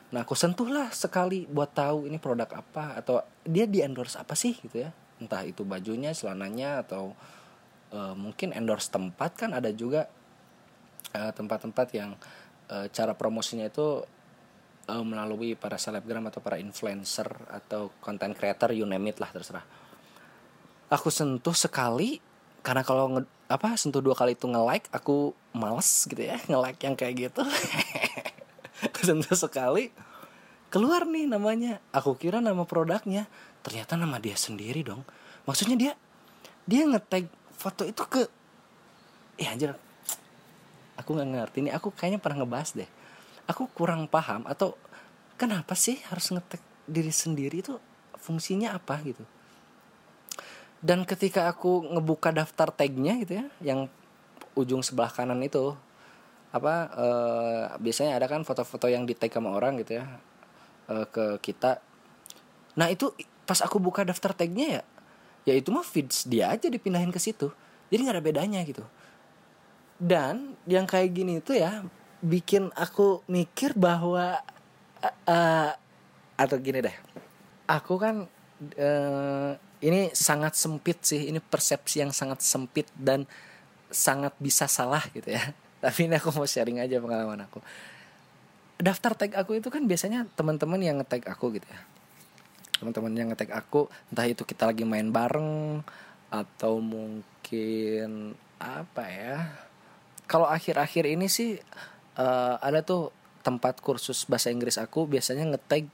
Nah 0.10 0.25
aku 0.25 0.34
sentuh 0.34 0.65
lah 0.70 0.89
sekali 0.89 1.46
buat 1.46 1.75
tahu 1.75 2.10
ini 2.10 2.17
produk 2.17 2.50
apa 2.50 2.98
atau 2.98 3.22
dia 3.46 3.70
di 3.70 3.84
endorse 3.86 4.17
apa 4.17 4.34
sih 4.34 4.58
gitu 4.58 4.88
ya. 4.88 4.89
Entah 5.22 5.46
itu 5.46 5.62
bajunya 5.62 6.13
celananya 6.13 6.82
atau 6.86 7.13
uh, 7.94 8.15
mungkin 8.17 8.53
endorse 8.53 8.89
tempat 8.89 9.38
kan 9.38 9.53
ada 9.53 9.70
juga 9.74 10.10
eh, 11.13 11.32
tempat-tempat 11.34 11.88
uh, 11.94 11.96
yang 11.96 12.12
uh, 12.71 12.88
cara 12.91 13.13
promosinya 13.15 13.67
itu 13.67 14.03
uh, 14.88 15.03
melalui 15.03 15.53
para 15.53 15.75
selebgram 15.75 16.27
atau 16.31 16.39
para 16.39 16.57
influencer 16.57 17.27
atau 17.51 17.91
content 18.00 18.33
creator 18.33 18.71
you 18.71 18.88
name 18.88 19.12
it 19.12 19.19
lah 19.19 19.29
terserah. 19.31 19.63
Aku 20.88 21.12
sentuh 21.12 21.55
sekali 21.55 22.24
karena 22.63 22.83
kalau 22.83 23.19
nge, 23.19 23.24
apa 23.51 23.75
sentuh 23.75 24.00
dua 24.00 24.15
kali 24.15 24.36
itu 24.36 24.47
nge 24.47 24.62
like 24.63 24.88
aku 24.91 25.36
males 25.55 26.07
gitu 26.07 26.19
ya 26.19 26.39
nge 26.50 26.59
like 26.59 26.79
yang 26.83 26.95
kayak 26.95 27.31
gitu. 27.31 27.43
Aku 28.77 29.09
sentuh 29.09 29.33
sekali 29.33 29.89
keluar 30.69 31.09
nih 31.09 31.25
namanya. 31.25 31.81
Aku 31.89 32.13
kira 32.13 32.38
nama 32.38 32.62
produknya. 32.62 33.25
Ternyata 33.65 33.97
nama 33.97 34.21
dia 34.21 34.38
sendiri 34.38 34.86
dong. 34.86 35.01
Maksudnya 35.50 35.74
dia 35.74 35.93
dia 36.69 36.86
ngetag 36.86 37.25
foto 37.57 37.81
itu 37.89 38.05
ke 38.05 38.29
ya 39.41 39.57
anjir 39.57 39.74
aku 40.97 41.13
nggak 41.13 41.29
ngerti 41.29 41.57
nih 41.69 41.73
aku 41.77 41.93
kayaknya 41.93 42.19
pernah 42.19 42.43
ngebahas 42.43 42.73
deh. 42.73 42.89
Aku 43.47 43.69
kurang 43.71 44.09
paham 44.11 44.43
atau 44.43 44.75
kenapa 45.39 45.77
sih 45.77 46.01
harus 46.09 46.33
ngetag 46.33 46.59
diri 46.89 47.13
sendiri 47.13 47.63
itu 47.63 47.79
fungsinya 48.17 48.75
apa 48.75 48.99
gitu? 49.05 49.23
Dan 50.81 51.07
ketika 51.07 51.47
aku 51.47 51.85
ngebuka 51.95 52.33
daftar 52.33 52.73
tagnya 52.73 53.15
gitu 53.21 53.39
ya 53.39 53.45
yang 53.63 53.87
ujung 54.57 54.81
sebelah 54.81 55.13
kanan 55.13 55.39
itu 55.45 55.77
apa 56.49 56.75
uh, 56.95 57.65
biasanya 57.77 58.17
ada 58.17 58.25
kan 58.25 58.41
foto-foto 58.41 58.89
yang 58.89 59.05
di 59.05 59.13
tag 59.13 59.29
sama 59.29 59.53
orang 59.53 59.77
gitu 59.79 60.01
ya 60.01 60.05
uh, 60.89 61.05
ke 61.07 61.39
kita. 61.39 61.79
Nah 62.75 62.89
itu 62.89 63.13
pas 63.47 63.61
aku 63.63 63.79
buka 63.79 64.03
daftar 64.03 64.35
tagnya 64.35 64.81
ya 64.81 64.83
ya 65.47 65.53
itu 65.55 65.71
mah 65.71 65.85
feeds 65.85 66.27
dia 66.27 66.51
aja 66.51 66.67
dipindahin 66.67 67.13
ke 67.13 67.21
situ. 67.21 67.53
Jadi 67.87 67.99
nggak 68.03 68.15
ada 68.19 68.25
bedanya 68.25 68.59
gitu 68.67 68.83
dan 69.97 70.53
yang 70.69 70.85
kayak 70.85 71.09
gini 71.13 71.41
itu 71.41 71.57
ya 71.57 71.81
bikin 72.21 72.69
aku 72.73 73.21
mikir 73.29 73.73
bahwa 73.77 74.41
uh, 75.25 75.71
atau 76.37 76.57
gini 76.61 76.85
deh. 76.85 76.95
Aku 77.67 77.97
kan 77.97 78.25
uh, 78.77 79.51
ini 79.81 80.09
sangat 80.13 80.57
sempit 80.57 81.01
sih 81.01 81.29
ini 81.29 81.41
persepsi 81.41 82.01
yang 82.01 82.13
sangat 82.13 82.41
sempit 82.41 82.89
dan 82.97 83.25
sangat 83.89 84.33
bisa 84.37 84.69
salah 84.69 85.01
gitu 85.13 85.33
ya. 85.33 85.41
Tapi 85.83 86.09
ini 86.09 86.17
aku 86.17 86.33
mau 86.33 86.45
sharing 86.45 86.81
aja 86.81 87.01
pengalaman 87.01 87.45
aku. 87.45 87.61
Daftar 88.77 89.17
tag 89.17 89.33
aku 89.33 89.57
itu 89.57 89.73
kan 89.73 89.81
biasanya 89.89 90.29
teman-teman 90.37 90.77
yang 90.77 91.01
nge-tag 91.01 91.25
aku 91.25 91.57
gitu 91.57 91.65
ya. 91.65 91.81
Teman-teman 92.77 93.13
yang 93.17 93.27
nge-tag 93.33 93.49
aku 93.49 93.89
entah 94.13 94.29
itu 94.29 94.45
kita 94.45 94.69
lagi 94.69 94.85
main 94.85 95.09
bareng 95.09 95.81
atau 96.29 96.77
mungkin 96.77 98.37
apa 98.57 99.03
ya 99.09 99.66
kalau 100.27 100.46
akhir-akhir 100.46 101.07
ini 101.07 101.31
sih 101.31 101.57
uh, 102.19 102.55
ada 102.60 102.84
tuh 102.84 103.15
tempat 103.41 103.79
kursus 103.79 104.27
bahasa 104.27 104.51
Inggris 104.51 104.75
aku 104.75 105.07
biasanya 105.07 105.55
nge-tag 105.55 105.88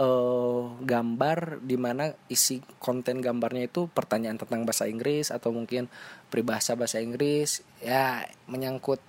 uh, 0.00 0.72
gambar 0.80 1.60
di 1.60 1.76
mana 1.76 2.12
isi 2.32 2.64
konten 2.80 3.20
gambarnya 3.20 3.68
itu 3.68 3.88
pertanyaan 3.92 4.40
tentang 4.40 4.64
bahasa 4.64 4.88
Inggris 4.88 5.28
atau 5.28 5.52
mungkin 5.52 5.88
peribahasa 6.32 6.76
bahasa 6.76 7.00
Inggris 7.00 7.60
ya 7.84 8.24
menyangkut 8.48 9.00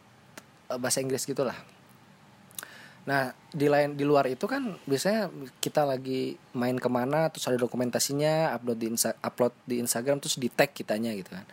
uh, 0.72 0.80
bahasa 0.80 1.00
Inggris 1.00 1.24
gitulah. 1.24 1.56
Nah 3.08 3.32
di 3.56 3.72
lain 3.72 3.96
di 3.96 4.04
luar 4.04 4.28
itu 4.28 4.44
kan 4.52 4.76
biasanya 4.84 5.32
kita 5.64 5.88
lagi 5.88 6.36
main 6.52 6.76
ke 6.76 6.90
mana 6.92 7.32
terus 7.32 7.48
ada 7.48 7.56
dokumentasinya 7.56 8.52
upload 8.52 8.78
di 8.84 8.88
insta, 8.92 9.16
upload 9.24 9.56
di 9.64 9.80
Instagram 9.80 10.20
terus 10.20 10.36
di 10.36 10.52
tag 10.52 10.76
kitanya 10.76 11.16
gitu 11.16 11.32
kan. 11.32 11.48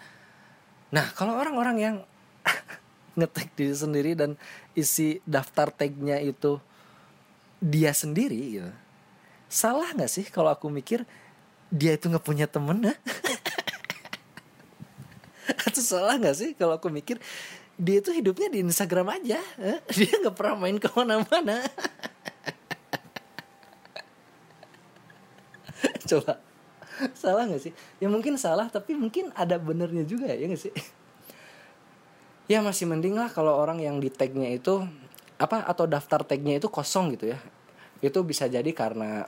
Nah 0.91 1.07
kalau 1.15 1.39
orang-orang 1.39 1.77
yang 1.79 1.97
ngetek 3.15 3.55
diri 3.55 3.75
sendiri 3.75 4.13
dan 4.19 4.35
isi 4.75 5.23
daftar 5.23 5.71
tagnya 5.71 6.19
itu 6.19 6.59
dia 7.63 7.95
sendiri 7.95 8.61
gitu. 8.61 8.73
Salah 9.47 9.95
nggak 9.95 10.11
sih 10.11 10.27
kalau 10.27 10.51
aku 10.51 10.67
mikir 10.71 11.07
dia 11.71 11.95
itu 11.95 12.11
nggak 12.11 12.27
punya 12.27 12.47
temen 12.47 12.87
ya 12.87 12.95
atau 15.67 15.83
salah 15.83 16.15
nggak 16.21 16.37
sih 16.37 16.51
kalau 16.55 16.79
aku 16.79 16.87
mikir 16.87 17.19
dia 17.75 17.99
itu 17.99 18.15
hidupnya 18.15 18.47
di 18.51 18.63
Instagram 18.63 19.11
aja 19.11 19.43
dia 19.99 20.13
nggak 20.23 20.37
pernah 20.37 20.57
main 20.59 20.79
ke 20.79 20.89
mana-mana. 20.95 21.63
Coba. 26.11 26.39
Salah 27.17 27.49
nggak 27.51 27.63
sih? 27.63 27.73
Ya 27.99 28.07
mungkin 28.07 28.39
salah 28.39 28.71
tapi 28.71 28.95
mungkin 28.95 29.35
ada 29.35 29.59
benernya 29.59 30.07
juga 30.07 30.31
ya 30.31 30.47
nggak 30.47 30.61
sih 30.61 30.71
ya 32.45 32.61
masih 32.61 32.85
mending 32.85 33.17
lah 33.17 33.33
kalau 33.33 33.57
orang 33.57 33.81
yang 33.81 33.97
di 34.01 34.13
tagnya 34.13 34.53
itu 34.53 34.85
apa 35.41 35.65
atau 35.65 35.89
daftar 35.89 36.23
tagnya 36.23 36.61
itu 36.61 36.69
kosong 36.69 37.17
gitu 37.17 37.33
ya. 37.33 37.39
Itu 38.05 38.21
bisa 38.23 38.47
jadi 38.47 38.69
karena 38.77 39.25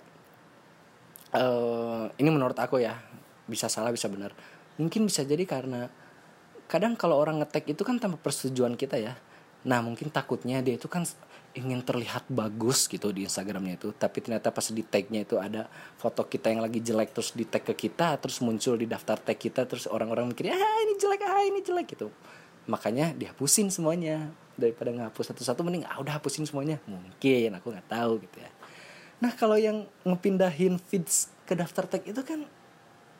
uh, 1.32 2.04
ini 2.20 2.28
menurut 2.28 2.56
aku 2.56 2.80
ya 2.80 3.00
bisa 3.48 3.72
salah 3.72 3.90
bisa 3.90 4.06
benar. 4.12 4.36
Mungkin 4.76 5.08
bisa 5.08 5.24
jadi 5.24 5.42
karena 5.48 5.88
kadang 6.68 6.98
kalau 6.98 7.16
orang 7.16 7.40
ngetek 7.40 7.72
itu 7.72 7.82
kan 7.86 7.96
tanpa 7.96 8.20
persetujuan 8.20 8.76
kita 8.76 9.00
ya. 9.00 9.16
Nah 9.66 9.80
mungkin 9.82 10.12
takutnya 10.12 10.60
dia 10.60 10.76
itu 10.76 10.86
kan 10.86 11.02
ingin 11.56 11.80
terlihat 11.80 12.28
bagus 12.28 12.84
gitu 12.84 13.16
di 13.16 13.24
Instagramnya 13.24 13.80
itu. 13.80 13.88
Tapi 13.96 14.20
ternyata 14.20 14.52
pas 14.52 14.68
di 14.68 14.84
tagnya 14.84 15.24
itu 15.24 15.40
ada 15.40 15.72
foto 15.96 16.28
kita 16.28 16.52
yang 16.52 16.60
lagi 16.60 16.84
jelek 16.84 17.16
terus 17.16 17.32
di 17.32 17.48
tag 17.48 17.64
ke 17.64 17.72
kita 17.72 18.20
terus 18.20 18.44
muncul 18.44 18.76
di 18.76 18.84
daftar 18.84 19.16
tag 19.16 19.40
kita 19.40 19.64
terus 19.64 19.88
orang-orang 19.88 20.28
mikir 20.28 20.52
ah 20.52 20.78
ini 20.84 20.94
jelek 21.00 21.20
ah 21.24 21.42
ini 21.48 21.60
jelek 21.64 21.96
gitu 21.96 22.12
makanya 22.66 23.14
dihapusin 23.14 23.70
semuanya 23.70 24.30
daripada 24.58 24.90
ngapus 24.90 25.32
satu-satu 25.34 25.62
mending 25.62 25.86
ah 25.86 25.98
udah 26.02 26.18
hapusin 26.18 26.46
semuanya 26.46 26.82
mungkin 26.86 27.50
aku 27.54 27.70
nggak 27.70 27.88
tahu 27.88 28.22
gitu 28.22 28.38
ya 28.42 28.50
Nah 29.20 29.32
kalau 29.32 29.56
yang 29.56 29.88
ngepindahin 30.04 30.76
feeds 30.76 31.32
ke 31.48 31.56
daftar 31.56 31.88
tag 31.88 32.04
itu 32.04 32.20
kan 32.20 32.44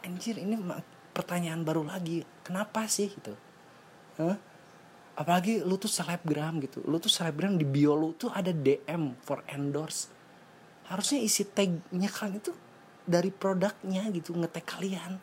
anjir 0.04 0.36
ini 0.36 0.58
pertanyaan 1.16 1.64
baru 1.64 1.86
lagi. 1.88 2.20
Kenapa 2.44 2.84
sih 2.84 3.08
gitu? 3.08 3.32
Huh? 4.20 4.36
Apalagi 5.16 5.64
lu 5.64 5.80
tuh 5.80 5.88
selebgram 5.88 6.60
gitu. 6.60 6.84
Lu 6.84 7.00
tuh 7.00 7.08
selebgram 7.08 7.56
di 7.56 7.64
bio 7.64 7.96
lu 7.96 8.12
tuh 8.12 8.28
ada 8.28 8.52
DM 8.52 9.16
for 9.24 9.40
endorse. 9.48 10.12
Harusnya 10.92 11.24
isi 11.24 11.48
tagnya 11.48 12.10
kalian 12.12 12.38
itu 12.44 12.52
dari 13.08 13.32
produknya 13.32 14.04
gitu 14.12 14.36
ngetag 14.36 14.68
kalian. 14.68 15.16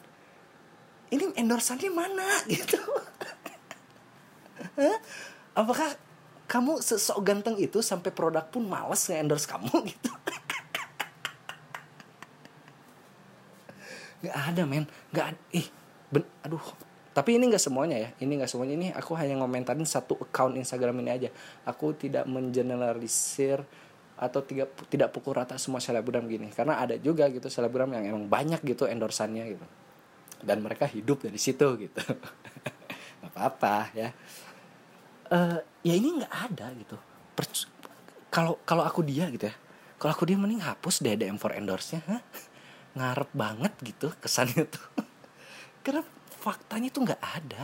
Ini 1.14 1.38
endorsannya 1.38 1.92
mana 1.94 2.26
gitu? 2.50 2.82
Apakah 5.54 5.96
kamu 6.50 6.82
sesok 6.82 7.18
ganteng 7.24 7.56
itu 7.58 7.80
sampai 7.80 8.14
produk 8.14 8.46
pun 8.46 8.66
males 8.68 9.02
nge-endorse 9.10 9.48
kamu 9.48 9.74
gitu? 9.94 10.12
nggak 14.24 14.38
ada 14.40 14.64
men. 14.64 14.88
Nggak 15.12 15.26
ada 15.36 15.40
ih 15.52 15.68
ben, 16.08 16.24
aduh. 16.48 16.64
Tapi 17.14 17.38
ini 17.38 17.52
nggak 17.52 17.62
semuanya 17.62 17.98
ya. 18.00 18.10
Ini 18.24 18.40
nggak 18.42 18.50
semuanya. 18.50 18.74
Ini 18.74 18.88
aku 18.96 19.14
hanya 19.20 19.38
ngomentarin 19.38 19.86
satu 19.86 20.18
account 20.18 20.58
Instagram 20.58 21.04
ini 21.04 21.12
aja. 21.12 21.30
Aku 21.68 21.94
tidak 21.94 22.26
mengeneralisir 22.26 23.62
atau 24.18 24.40
tidak 24.42 24.72
tidak 24.88 25.12
pukul 25.12 25.38
rata 25.38 25.60
semua 25.60 25.84
selebgram 25.84 26.26
gini. 26.26 26.50
Karena 26.50 26.82
ada 26.82 26.98
juga 26.98 27.30
gitu 27.30 27.52
selebgram 27.52 27.92
yang 27.94 28.16
emang 28.16 28.26
banyak 28.32 28.64
gitu 28.66 28.90
endorsannya 28.90 29.46
gitu. 29.54 29.66
Dan 30.42 30.64
mereka 30.64 30.90
hidup 30.90 31.22
dari 31.22 31.38
situ 31.38 31.68
gitu. 31.78 32.02
Apa 33.24 33.48
apa 33.48 33.76
ya 33.96 34.12
uh, 35.34 35.60
ya 35.82 35.94
ini 35.98 36.22
nggak 36.22 36.34
ada 36.34 36.70
gitu. 36.78 36.98
Kalau 38.30 38.62
kalau 38.64 38.86
aku 38.86 39.02
dia 39.02 39.28
gitu 39.34 39.50
ya. 39.50 39.56
Kalau 39.98 40.12
aku 40.14 40.30
dia 40.30 40.38
mending 40.38 40.62
hapus 40.62 41.02
deh 41.02 41.16
DM 41.16 41.40
for 41.42 41.56
endorse 41.56 41.96
nya 41.96 42.22
ngarep 42.94 43.30
banget 43.34 43.74
gitu 43.82 44.14
kesannya 44.22 44.70
tuh. 44.70 44.86
Karena 45.84 46.06
faktanya 46.38 46.94
tuh 46.94 47.02
nggak 47.10 47.22
ada. 47.22 47.64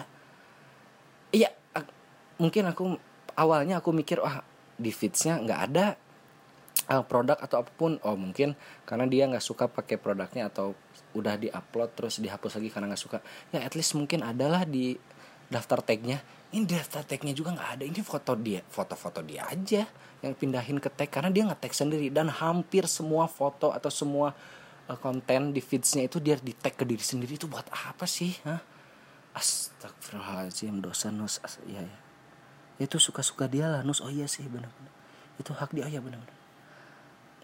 Iya 1.29 1.53
mungkin 2.39 2.71
aku 2.71 2.95
awalnya 3.35 3.83
aku 3.83 3.91
mikir 3.91 4.23
wah 4.23 4.41
di 4.79 4.95
feedsnya 4.95 5.43
nggak 5.43 5.61
ada 5.69 5.99
uh, 6.87 7.03
produk 7.03 7.35
atau 7.35 7.61
apa 7.61 7.71
pun 7.75 7.99
oh 8.01 8.15
mungkin 8.15 8.55
karena 8.87 9.05
dia 9.05 9.27
nggak 9.27 9.43
suka 9.43 9.67
pakai 9.67 9.99
produknya 9.99 10.47
atau 10.47 10.73
udah 11.11 11.35
diupload 11.35 11.91
terus 11.99 12.23
dihapus 12.23 12.57
lagi 12.57 12.69
karena 12.71 12.87
nggak 12.95 13.03
suka. 13.03 13.19
Ya 13.51 13.61
at 13.61 13.75
least 13.75 13.93
mungkin 13.93 14.23
adalah 14.23 14.63
di 14.63 14.95
daftar 15.51 15.83
tagnya 15.83 16.23
ini 16.49 16.65
daftar 16.65 17.05
tagnya 17.05 17.33
juga 17.37 17.53
nggak 17.53 17.69
ada. 17.77 17.83
Ini 17.85 18.01
foto 18.01 18.33
dia 18.33 18.65
foto-foto 18.65 19.21
dia 19.21 19.45
aja 19.45 19.85
yang 20.25 20.33
pindahin 20.33 20.81
ke 20.81 20.89
tag 20.89 21.13
karena 21.13 21.29
dia 21.29 21.45
tag 21.53 21.69
sendiri. 21.69 22.09
Dan 22.09 22.33
hampir 22.33 22.89
semua 22.89 23.29
foto 23.29 23.69
atau 23.69 23.93
semua 23.93 24.33
uh, 24.89 24.97
konten 24.97 25.53
di 25.53 25.61
feedsnya 25.61 26.09
itu 26.09 26.17
dia 26.17 26.41
di 26.41 26.57
tag 26.57 26.73
ke 26.73 26.89
diri 26.89 27.05
sendiri. 27.05 27.37
Itu 27.37 27.45
buat 27.45 27.69
apa 27.69 28.09
sih? 28.09 28.33
Hah? 28.49 28.65
Astagfirullahaladzim 29.37 30.81
dosa 30.81 31.13
nus. 31.13 31.37
As 31.45 31.61
ya, 31.69 31.85
ya 31.85 32.83
itu 32.89 32.97
suka-suka 32.97 33.45
dia 33.45 33.69
lah 33.69 33.85
nus. 33.85 34.01
Oh 34.01 34.09
iya 34.09 34.25
sih 34.25 34.41
benar-benar. 34.49 34.93
Itu 35.37 35.53
hak 35.53 35.69
dia. 35.77 35.85
Oh 35.85 35.91
iya 35.93 36.01
benar-benar. 36.01 36.37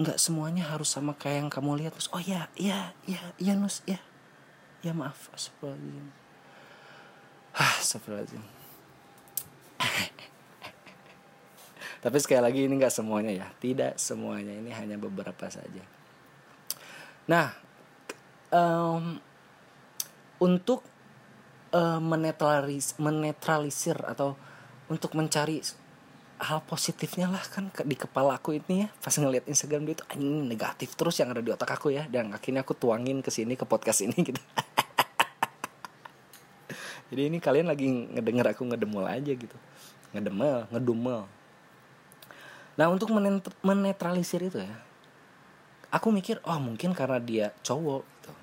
Nggak 0.02 0.18
semuanya 0.18 0.66
harus 0.66 0.90
sama 0.90 1.14
kayak 1.14 1.46
yang 1.46 1.50
kamu 1.54 1.86
lihat 1.86 1.94
nus. 1.94 2.10
Oh 2.10 2.22
iya 2.26 2.50
iya 2.58 2.98
iya 3.06 3.22
iya 3.38 3.54
nus. 3.54 3.86
Ya 3.86 4.02
ya 4.82 4.98
maaf. 4.98 5.30
Astagfirullahaladzim. 5.30 6.10
Ah 7.54 7.78
astagfirullahaladzim 7.86 8.65
tapi 12.06 12.22
sekali 12.22 12.38
lagi 12.38 12.70
ini 12.70 12.78
nggak 12.78 12.94
semuanya 12.94 13.34
ya. 13.34 13.48
Tidak 13.50 13.98
semuanya. 13.98 14.54
Ini 14.54 14.70
hanya 14.78 15.02
beberapa 15.02 15.50
saja. 15.50 15.82
Nah, 17.26 17.50
um, 18.54 19.18
untuk 20.38 20.86
uh, 21.74 21.98
menetralis, 21.98 22.94
menetralisir 23.02 23.98
atau 24.06 24.38
untuk 24.86 25.18
mencari 25.18 25.66
hal 26.36 26.60
positifnya 26.68 27.32
lah 27.32 27.42
kan 27.42 27.74
di 27.74 27.98
kepala 27.98 28.38
aku 28.38 28.54
ini 28.54 28.86
ya. 28.86 28.88
Pas 29.02 29.18
ngeliat 29.18 29.50
Instagram 29.50 29.90
dia 29.90 29.98
itu 29.98 30.06
anjing 30.06 30.46
negatif 30.46 30.94
terus 30.94 31.18
yang 31.18 31.34
ada 31.34 31.42
di 31.42 31.50
otak 31.50 31.74
aku 31.74 31.90
ya. 31.90 32.06
Dan 32.06 32.30
akhirnya 32.38 32.62
aku 32.62 32.78
tuangin 32.78 33.26
ke 33.26 33.34
sini 33.34 33.58
ke 33.58 33.66
podcast 33.66 34.06
ini 34.06 34.14
gitu 34.14 34.38
jadi 37.10 37.22
ini 37.30 37.38
kalian 37.38 37.70
lagi 37.70 37.86
ngedenger 37.88 38.58
aku 38.58 38.66
ngedemel 38.66 39.06
aja 39.06 39.32
gitu. 39.34 39.58
Ngedemel 40.12 40.66
ngedumel. 40.74 41.30
Nah 42.76 42.88
untuk 42.92 43.14
menetralisir 43.64 44.42
itu 44.44 44.60
ya 44.60 44.76
aku 45.96 46.12
mikir 46.12 46.44
oh 46.44 46.60
mungkin 46.60 46.92
karena 46.92 47.24
dia 47.24 47.48
cowok 47.64 48.04
gitu. 48.04 48.34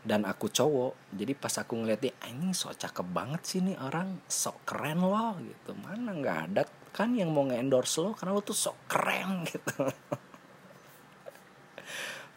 Dan 0.00 0.24
aku 0.24 0.48
cowok 0.48 1.12
jadi 1.12 1.32
pas 1.34 1.52
aku 1.58 1.82
ngeliat 1.82 2.00
dia 2.00 2.14
ini 2.30 2.54
sok 2.54 2.78
cakep 2.78 3.06
banget 3.10 3.42
sih 3.42 3.60
nih 3.64 3.76
orang 3.80 4.22
sok 4.30 4.62
keren 4.68 5.02
loh 5.02 5.34
gitu. 5.42 5.74
Mana 5.74 6.14
nggak 6.14 6.38
ada 6.52 6.62
kan 6.90 7.14
yang 7.14 7.30
mau 7.30 7.46
nge-endorse 7.46 8.02
lo 8.02 8.14
karena 8.14 8.36
lo 8.36 8.42
tuh 8.44 8.56
sok 8.56 8.76
keren 8.86 9.42
gitu. 9.50 9.88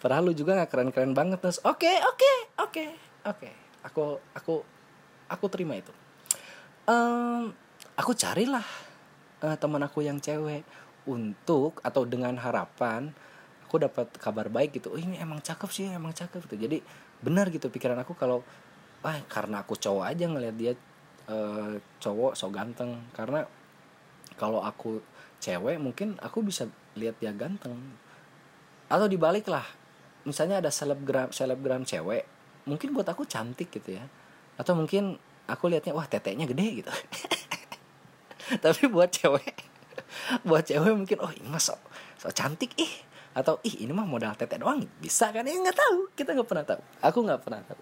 Padahal 0.01 0.27
lu 0.27 0.33
juga 0.35 0.59
nggak 0.59 0.71
keren-keren 0.71 1.13
banget 1.15 1.39
terus 1.39 1.63
oke 1.63 1.87
oke 1.87 2.33
oke 2.59 2.85
oke. 3.29 3.49
Aku 3.83 4.19
aku 4.35 4.63
aku 5.33 5.49
terima 5.49 5.73
itu. 5.73 5.89
Um, 6.85 7.49
aku 7.97 8.13
carilah 8.13 8.65
uh, 9.41 9.57
teman 9.57 9.81
aku 9.81 10.05
yang 10.05 10.21
cewek 10.21 10.61
untuk 11.09 11.81
atau 11.81 12.05
dengan 12.05 12.37
harapan 12.37 13.11
aku 13.65 13.81
dapat 13.81 14.07
kabar 14.21 14.47
baik 14.53 14.77
gitu. 14.77 14.93
Oh 14.93 14.99
ini 15.01 15.17
emang 15.17 15.41
cakep 15.41 15.69
sih 15.73 15.89
emang 15.89 16.13
cakep 16.13 16.45
gitu. 16.45 16.69
Jadi 16.69 16.77
benar 17.25 17.49
gitu 17.49 17.73
pikiran 17.73 17.97
aku 17.97 18.13
kalau 18.13 18.45
ah 19.01 19.17
karena 19.25 19.65
aku 19.65 19.75
cowok 19.75 20.05
aja 20.05 20.29
ngeliat 20.29 20.55
dia 20.55 20.73
uh, 21.27 21.75
cowok 21.97 22.37
so 22.37 22.53
ganteng. 22.53 23.09
Karena 23.17 23.41
kalau 24.37 24.61
aku 24.61 25.01
cewek 25.41 25.81
mungkin 25.81 26.21
aku 26.21 26.45
bisa 26.45 26.69
lihat 26.93 27.17
dia 27.17 27.33
ganteng. 27.33 27.75
Atau 28.87 29.09
dibalik 29.09 29.49
lah 29.49 29.65
misalnya 30.23 30.63
ada 30.63 30.71
selebgram 30.71 31.35
selebgram 31.35 31.83
cewek 31.83 32.23
mungkin 32.63 32.95
buat 32.95 33.07
aku 33.07 33.27
cantik 33.27 33.67
gitu 33.71 33.99
ya 33.99 34.05
atau 34.59 34.73
mungkin 34.77 35.17
aku 35.49 35.69
lihatnya 35.69 35.93
wah 35.93 36.05
teteknya 36.05 36.45
gede 36.49 36.83
gitu. 36.83 36.91
Tapi 38.63 38.91
buat 38.91 39.09
cewek 39.09 39.73
buat 40.43 40.63
cewek 40.65 40.93
mungkin 40.93 41.17
oh 41.19 41.31
ini 41.33 41.47
mah 41.49 41.61
so, 41.61 41.75
so 42.17 42.29
cantik 42.31 42.71
ih. 42.79 42.93
Atau 43.33 43.57
ih 43.65 43.81
ini 43.81 43.91
mah 43.91 44.05
modal 44.05 44.37
tete 44.37 44.61
doang. 44.61 44.85
Bisa 45.01 45.33
kan? 45.33 45.41
Ya 45.41 45.57
nggak 45.57 45.77
tahu. 45.77 45.97
Kita 46.13 46.37
nggak 46.37 46.49
pernah 46.49 46.65
tahu. 46.65 46.81
Aku 47.01 47.17
nggak 47.25 47.41
pernah 47.41 47.61
tahu. 47.65 47.81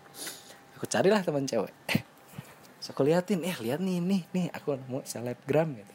Aku 0.80 0.86
carilah 0.88 1.22
teman 1.22 1.46
cewek. 1.46 1.76
So 2.82 2.98
aku 2.98 3.06
liatin 3.06 3.46
eh 3.46 3.54
lihat 3.62 3.78
nih 3.78 4.02
nih 4.02 4.26
nih 4.34 4.46
aku 4.58 4.74
nemu 4.74 5.06
selebgram 5.06 5.70
gitu. 5.78 5.94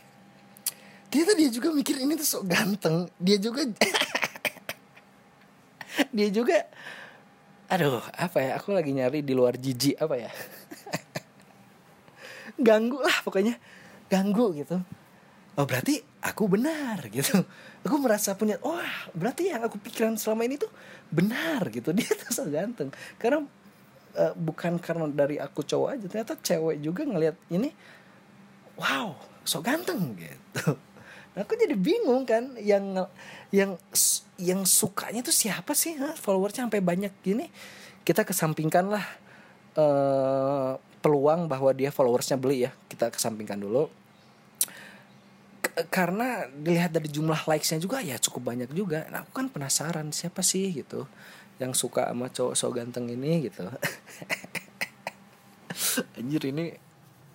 Ternyata 1.10 1.32
dia 1.34 1.50
juga 1.50 1.74
mikir 1.74 1.98
ini 1.98 2.14
tuh 2.14 2.22
sok 2.22 2.46
ganteng. 2.46 3.10
Dia 3.18 3.42
juga 3.42 3.66
dia 6.14 6.28
juga 6.30 6.62
aduh 7.66 7.98
apa 8.14 8.38
ya 8.38 8.50
aku 8.54 8.70
lagi 8.70 8.94
nyari 8.94 9.26
di 9.26 9.34
luar 9.34 9.58
jijik 9.58 9.98
apa 9.98 10.14
ya 10.14 10.30
ganggu 12.58 12.98
lah 13.00 13.16
pokoknya. 13.22 13.56
Ganggu 14.06 14.54
gitu. 14.56 14.80
Oh 15.56 15.64
berarti 15.64 16.04
aku 16.20 16.48
benar 16.52 17.00
gitu. 17.08 17.40
Aku 17.86 17.96
merasa 18.02 18.36
punya 18.36 18.60
wah 18.60 19.08
berarti 19.16 19.48
yang 19.48 19.64
aku 19.64 19.80
pikiran 19.80 20.18
selama 20.20 20.44
ini 20.44 20.60
tuh 20.60 20.68
benar 21.08 21.64
gitu. 21.72 21.94
Dia 21.96 22.12
tuh 22.12 22.30
so 22.32 22.44
ganteng. 22.48 22.92
Karena 23.16 23.46
uh, 24.16 24.34
bukan 24.36 24.76
karena 24.80 25.08
dari 25.08 25.40
aku 25.40 25.64
cowok 25.64 25.88
aja 25.96 26.04
ternyata 26.08 26.34
cewek 26.40 26.82
juga 26.84 27.02
ngelihat 27.04 27.36
ini 27.52 27.72
wow 28.76 29.16
so 29.44 29.64
ganteng 29.64 30.16
gitu. 30.18 30.76
Nah, 31.36 31.44
aku 31.44 31.52
jadi 31.52 31.76
bingung 31.76 32.24
kan 32.24 32.56
yang 32.56 32.96
yang 33.52 33.76
yang 34.40 34.64
sukanya 34.64 35.20
tuh 35.20 35.36
siapa 35.36 35.76
sih 35.76 35.96
ha? 36.00 36.16
followersnya 36.16 36.64
sampai 36.64 36.80
banyak 36.80 37.12
gini 37.20 37.52
kita 38.08 38.24
kesampingkan 38.24 38.88
lah 38.88 39.04
uh, 39.76 40.80
peluang 41.06 41.46
bahwa 41.46 41.70
dia 41.70 41.94
followersnya 41.94 42.34
beli 42.34 42.66
ya. 42.66 42.74
Kita 42.90 43.14
kesampingkan 43.14 43.62
dulu. 43.62 43.86
K 45.62 45.86
karena 45.86 46.50
dilihat 46.50 46.90
dari 46.90 47.06
jumlah 47.06 47.46
likesnya 47.46 47.78
juga 47.78 48.02
ya 48.02 48.18
cukup 48.18 48.50
banyak 48.50 48.74
juga. 48.74 49.06
Nah, 49.14 49.22
aku 49.22 49.30
kan 49.30 49.46
penasaran 49.46 50.10
siapa 50.10 50.42
sih 50.42 50.74
gitu 50.74 51.06
yang 51.62 51.72
suka 51.72 52.10
sama 52.10 52.26
cowok 52.26 52.54
so 52.58 52.68
ganteng 52.74 53.06
ini 53.06 53.46
gitu. 53.46 53.70
Anjir 56.18 56.42
ini 56.50 56.72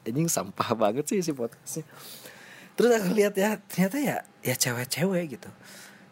anjing 0.02 0.30
sampah 0.30 0.74
banget 0.74 1.06
sih 1.10 1.22
si 1.22 1.32
podcastnya. 1.34 1.86
Terus 2.78 2.92
aku 2.98 3.14
lihat 3.14 3.34
ya 3.38 3.58
ternyata 3.70 3.98
ya 4.02 4.18
ya 4.42 4.56
cewek-cewek 4.58 5.38
gitu. 5.38 5.50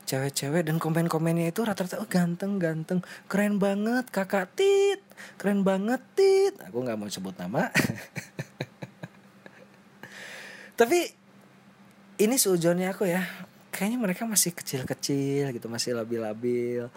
Cewek-cewek 0.10 0.66
dan 0.66 0.82
komen-komennya 0.82 1.54
itu 1.54 1.62
rata-rata 1.62 2.02
oh, 2.02 2.10
ganteng 2.10 2.58
ganteng 2.58 3.06
keren 3.30 3.62
banget 3.62 4.10
kakak 4.10 4.50
tit 4.58 5.02
keren 5.40 5.66
banget 5.66 6.02
tit. 6.14 6.56
Aku 6.68 6.84
nggak 6.84 7.00
mau 7.00 7.10
sebut 7.10 7.36
nama. 7.36 7.70
Tapi 10.80 11.00
ini 12.20 12.36
seujonnya 12.36 12.92
aku 12.92 13.08
ya 13.08 13.24
kayaknya 13.70 14.00
mereka 14.00 14.28
masih 14.28 14.52
kecil-kecil 14.52 15.56
gitu 15.56 15.68
masih 15.68 15.96
labil-labil. 15.96 16.92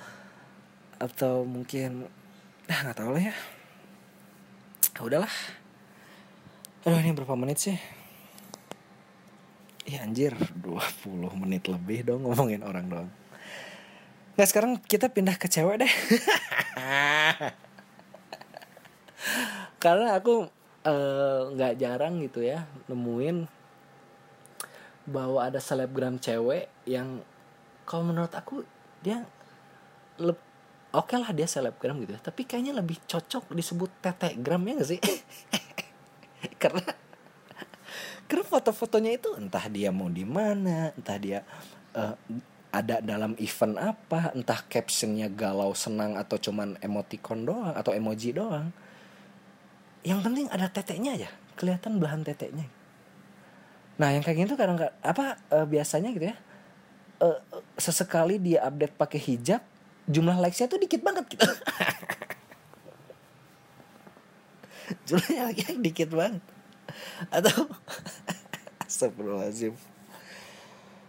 Atau 0.98 1.46
mungkin 1.46 2.06
ah 2.70 2.78
nggak 2.86 2.98
tahu 2.98 3.10
lah 3.14 3.22
ya. 3.30 3.34
Udahlah. 5.02 5.34
Aduh 6.86 6.98
ini 6.98 7.14
berapa 7.14 7.34
menit 7.34 7.58
sih? 7.58 7.78
Ya 9.82 10.06
anjir 10.06 10.30
20 10.62 10.78
menit 11.42 11.66
lebih 11.66 12.06
dong 12.06 12.22
ngomongin 12.22 12.62
orang 12.62 12.86
dong 12.86 13.08
Nah 14.38 14.46
sekarang 14.46 14.78
kita 14.78 15.10
pindah 15.10 15.34
ke 15.34 15.50
cewek 15.50 15.82
deh 15.82 15.92
Karena 19.82 20.18
aku 20.18 20.46
nggak 21.54 21.72
uh, 21.74 21.78
jarang 21.78 22.18
gitu 22.22 22.42
ya 22.42 22.66
Nemuin 22.90 23.46
Bahwa 25.06 25.46
ada 25.46 25.62
selebgram 25.62 26.18
cewek 26.18 26.70
yang 26.86 27.22
Kalau 27.86 28.06
menurut 28.06 28.32
aku 28.34 28.66
dia 29.02 29.22
Oke 30.22 30.38
okay 30.92 31.16
lah 31.16 31.30
dia 31.30 31.46
selebgram 31.46 31.98
gitu 32.02 32.14
ya 32.14 32.20
Tapi 32.22 32.46
kayaknya 32.46 32.74
lebih 32.76 32.98
cocok 33.06 33.54
disebut 33.54 33.90
tetegram 34.02 34.62
ya 34.66 34.72
gak 34.78 34.90
sih? 34.90 35.00
Karena 36.62 36.82
karena 38.32 38.48
foto-fotonya 38.48 39.12
itu 39.12 39.28
entah 39.36 39.68
dia 39.68 39.92
mau 39.92 40.08
di 40.08 40.24
mana 40.24 40.88
entah 40.96 41.20
dia 41.20 41.44
uh, 41.92 42.16
ada 42.72 43.04
dalam 43.04 43.36
event 43.36 43.76
apa 43.76 44.32
entah 44.32 44.56
captionnya 44.64 45.28
galau 45.28 45.76
senang 45.76 46.16
atau 46.16 46.40
cuman 46.40 46.80
emoticon 46.80 47.44
doang 47.44 47.76
atau 47.76 47.92
emoji 47.92 48.32
doang 48.32 48.72
yang 50.02 50.20
penting 50.22 50.50
ada 50.50 50.66
teteknya 50.70 51.14
aja. 51.14 51.28
Kelihatan 51.54 51.98
belahan 52.02 52.26
teteknya. 52.26 52.66
Nah 53.98 54.10
yang 54.10 54.22
kayak 54.24 54.48
gitu 54.48 54.54
kadang 54.58 54.78
kadang 54.78 54.96
apa 55.04 55.38
uh, 55.52 55.66
biasanya 55.68 56.10
gitu 56.16 56.32
ya 56.32 56.36
uh, 57.22 57.38
sesekali 57.78 58.40
dia 58.42 58.66
update 58.66 58.98
pakai 58.98 59.20
hijab 59.22 59.62
jumlah 60.10 60.34
likesnya 60.42 60.66
tuh 60.66 60.82
dikit 60.82 61.00
banget 61.06 61.24
gitu. 61.30 61.46
Jumlahnya 65.08 65.78
dikit 65.78 66.10
banget. 66.10 66.42
Atau 67.30 67.70
Astagfirullahaladzim. 68.90 69.72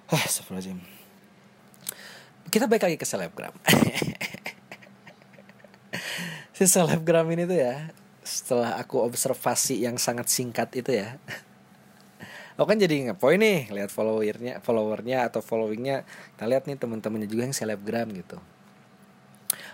Astagfirullahaladzim. 0.08 0.80
Kita 2.54 2.70
balik 2.70 2.86
lagi 2.86 2.98
ke 3.02 3.08
selebgram. 3.08 3.54
Si 6.54 6.70
selebgram 6.70 7.26
ini 7.34 7.50
tuh 7.50 7.58
ya 7.58 7.90
Setelah 8.34 8.82
aku 8.82 8.98
observasi 9.06 9.86
yang 9.86 10.02
sangat 10.02 10.26
singkat 10.26 10.74
itu 10.74 10.90
ya. 10.90 11.22
Aku 12.58 12.66
kan 12.66 12.82
jadi 12.82 13.14
ngepoin 13.14 13.38
nih 13.38 13.70
lihat 13.70 13.94
followernya, 13.94 14.62
followernya 14.66 15.30
atau 15.30 15.46
followingnya. 15.46 16.02
Kita 16.34 16.50
lihat 16.50 16.66
nih 16.66 16.82
teman-temannya 16.82 17.30
juga 17.30 17.46
yang 17.46 17.54
selebgram 17.54 18.10
gitu, 18.14 18.38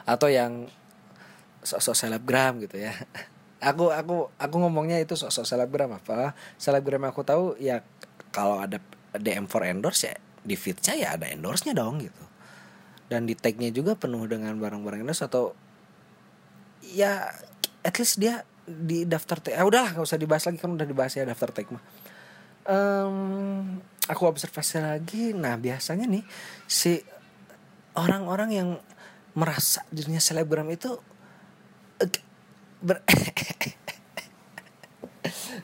atau 0.04 0.28
yang 0.28 0.67
sosok 1.63 1.95
selebgram 1.95 2.60
gitu 2.63 2.84
ya. 2.84 2.95
Aku 3.60 3.91
aku 3.91 4.32
aku 4.39 4.56
ngomongnya 4.63 5.00
itu 5.04 5.19
sosok 5.19 5.43
selebgram 5.43 5.95
apa? 5.95 6.36
Selebgram 6.56 7.04
aku 7.08 7.28
tahu 7.28 7.60
ya 7.60 7.84
kalau 8.32 8.63
ada 8.63 8.80
DM 9.15 9.48
for 9.52 9.67
endorse 9.67 10.08
ya 10.08 10.15
di 10.39 10.56
feednya 10.56 10.95
ya 10.95 11.08
ada 11.19 11.28
endorse-nya 11.28 11.76
dong 11.76 12.00
gitu. 12.00 12.24
Dan 13.12 13.28
di 13.28 13.36
tagnya 13.36 13.72
juga 13.76 14.00
penuh 14.00 14.24
dengan 14.28 14.56
barang-barang 14.56 15.04
endorse 15.04 15.28
atau 15.28 15.52
ya 16.80 17.28
at 17.84 17.95
least 18.00 18.24
dia 18.24 18.48
di 18.69 19.10
daftar 19.10 19.41
tag 19.41 19.58
ah 19.58 19.65
udahlah 19.65 19.97
nggak 19.97 20.05
usah 20.05 20.21
dibahas 20.21 20.45
lagi 20.45 20.62
kan 20.62 20.69
udah 20.69 20.86
dibahas 20.86 21.17
ya 21.17 21.25
daftar 21.25 21.49
tag 21.49 21.65
mah 21.73 21.82
um, 22.69 23.82
aku 24.05 24.21
observasi 24.29 24.82
lagi. 24.82 25.34
Nah 25.34 25.58
biasanya 25.58 26.05
nih 26.05 26.23
si 26.69 27.01
orang-orang 27.97 28.49
yang 28.53 28.69
merasa 29.34 29.82
dirinya 29.89 30.21
selebgram 30.21 30.69
itu 30.69 30.93
ber 32.79 33.03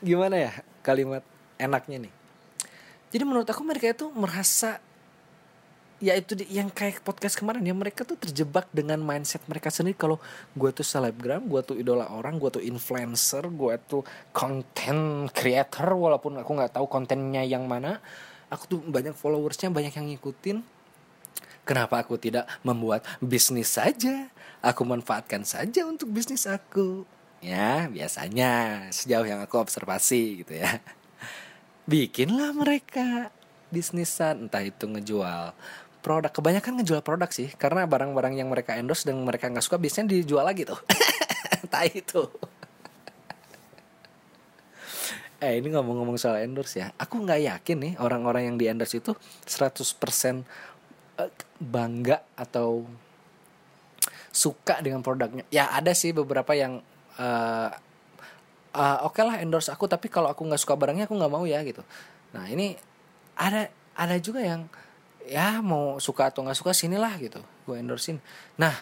gimana 0.05 0.35
ya 0.35 0.51
kalimat 0.85 1.23
enaknya 1.57 2.09
nih? 2.09 2.13
Jadi 3.09 3.23
menurut 3.23 3.47
aku 3.47 3.63
mereka 3.63 3.95
itu 3.95 4.11
merasa 4.11 4.83
ya 6.03 6.11
itu 6.19 6.35
yang 6.51 6.67
kayak 6.67 6.99
podcast 7.07 7.39
kemarin 7.39 7.63
ya 7.63 7.71
mereka 7.71 8.03
tuh 8.03 8.19
terjebak 8.19 8.67
dengan 8.75 8.99
mindset 8.99 9.39
mereka 9.47 9.71
sendiri. 9.71 9.95
Kalau 9.95 10.17
gue 10.51 10.69
tuh 10.75 10.83
selebgram 10.83 11.47
gue 11.47 11.61
tuh 11.63 11.75
idola 11.79 12.11
orang 12.11 12.35
gue 12.35 12.59
tuh 12.59 12.63
influencer 12.63 13.47
gue 13.47 13.73
tuh 13.87 14.03
content 14.35 15.31
creator 15.31 15.95
walaupun 15.95 16.35
aku 16.39 16.51
nggak 16.51 16.75
tahu 16.75 16.85
kontennya 16.91 17.47
yang 17.47 17.63
mana 17.65 18.03
aku 18.51 18.77
tuh 18.77 18.79
banyak 18.83 19.15
followersnya 19.15 19.71
banyak 19.71 19.93
yang 19.95 20.07
ngikutin. 20.15 20.57
Kenapa 21.65 22.05
aku 22.05 22.21
tidak 22.21 22.45
membuat 22.61 23.01
bisnis 23.17 23.73
saja? 23.73 24.29
Aku 24.61 24.85
manfaatkan 24.85 25.41
saja 25.41 25.85
untuk 25.89 26.13
bisnis 26.13 26.45
aku. 26.45 27.09
Ya 27.41 27.89
biasanya 27.89 28.85
sejauh 28.93 29.25
yang 29.25 29.41
aku 29.41 29.57
observasi 29.57 30.45
gitu 30.45 30.61
ya. 30.61 30.77
Bikinlah 31.89 32.53
mereka 32.53 33.33
bisnisan 33.73 34.45
entah 34.45 34.61
itu 34.61 34.85
ngejual 34.85 35.57
produk 36.05 36.29
kebanyakan 36.29 36.77
ngejual 36.77 37.01
produk 37.01 37.29
sih 37.33 37.49
karena 37.57 37.89
barang-barang 37.89 38.37
yang 38.37 38.53
mereka 38.53 38.77
endorse 38.77 39.09
dan 39.09 39.17
mereka 39.25 39.49
nggak 39.49 39.65
suka 39.65 39.81
biasanya 39.81 40.13
dijual 40.13 40.45
lagi 40.45 40.69
tuh 40.69 40.77
entah 41.65 41.89
itu 41.89 42.21
eh 45.41 45.57
ini 45.57 45.67
ngomong-ngomong 45.73 46.21
soal 46.21 46.37
endorse 46.45 46.77
ya 46.77 46.93
aku 47.01 47.25
nggak 47.25 47.41
yakin 47.49 47.77
nih 47.81 47.93
orang-orang 47.97 48.53
yang 48.53 48.55
di 48.61 48.69
endorse 48.69 49.01
itu 49.01 49.17
100% 49.49 50.45
eh, 51.17 51.31
bangga 51.57 52.21
atau 52.37 52.85
suka 54.35 54.83
dengan 54.83 54.99
produknya. 54.99 55.47
Ya 55.47 55.71
ada 55.71 55.95
sih 55.95 56.11
beberapa 56.11 56.51
yang 56.51 56.83
uh, 57.15 57.69
uh, 58.75 58.97
oke 59.07 59.15
okay 59.15 59.23
lah 59.23 59.39
endorse 59.39 59.71
aku 59.71 59.87
tapi 59.87 60.11
kalau 60.11 60.27
aku 60.27 60.43
nggak 60.43 60.59
suka 60.59 60.75
barangnya 60.75 61.07
aku 61.07 61.15
nggak 61.15 61.31
mau 61.31 61.47
ya 61.47 61.63
gitu. 61.63 61.79
Nah 62.35 62.51
ini 62.51 62.75
ada 63.39 63.71
ada 63.95 64.19
juga 64.19 64.43
yang 64.43 64.67
ya 65.27 65.59
mau 65.59 65.97
suka 65.97 66.29
atau 66.29 66.45
nggak 66.45 66.57
suka 66.57 66.71
sinilah 66.71 67.13
gitu. 67.21 67.41
Gue 67.65 67.81
endorsein. 67.81 68.21
Nah 68.57 68.73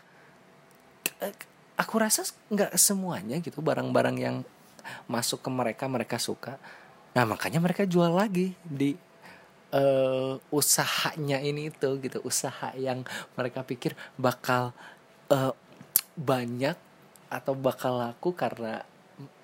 k- 1.07 1.49
aku 1.79 1.95
rasa 1.99 2.23
nggak 2.51 2.75
semuanya 2.77 3.39
gitu 3.41 3.59
barang-barang 3.63 4.17
yang 4.19 4.35
masuk 5.07 5.41
ke 5.43 5.49
mereka 5.49 5.85
mereka 5.87 6.17
suka. 6.19 6.59
Nah 7.15 7.23
makanya 7.23 7.59
mereka 7.63 7.87
jual 7.87 8.11
lagi 8.11 8.53
di 8.63 8.95
eh, 9.73 10.33
usahanya 10.53 11.39
ini 11.41 11.71
itu 11.71 11.89
gitu 11.99 12.19
usaha 12.25 12.71
yang 12.77 13.01
mereka 13.39 13.63
pikir 13.65 13.97
bakal 14.19 14.75
eh, 15.31 15.53
banyak 16.13 16.77
atau 17.33 17.57
bakal 17.57 17.97
laku 17.97 18.37
karena 18.37 18.85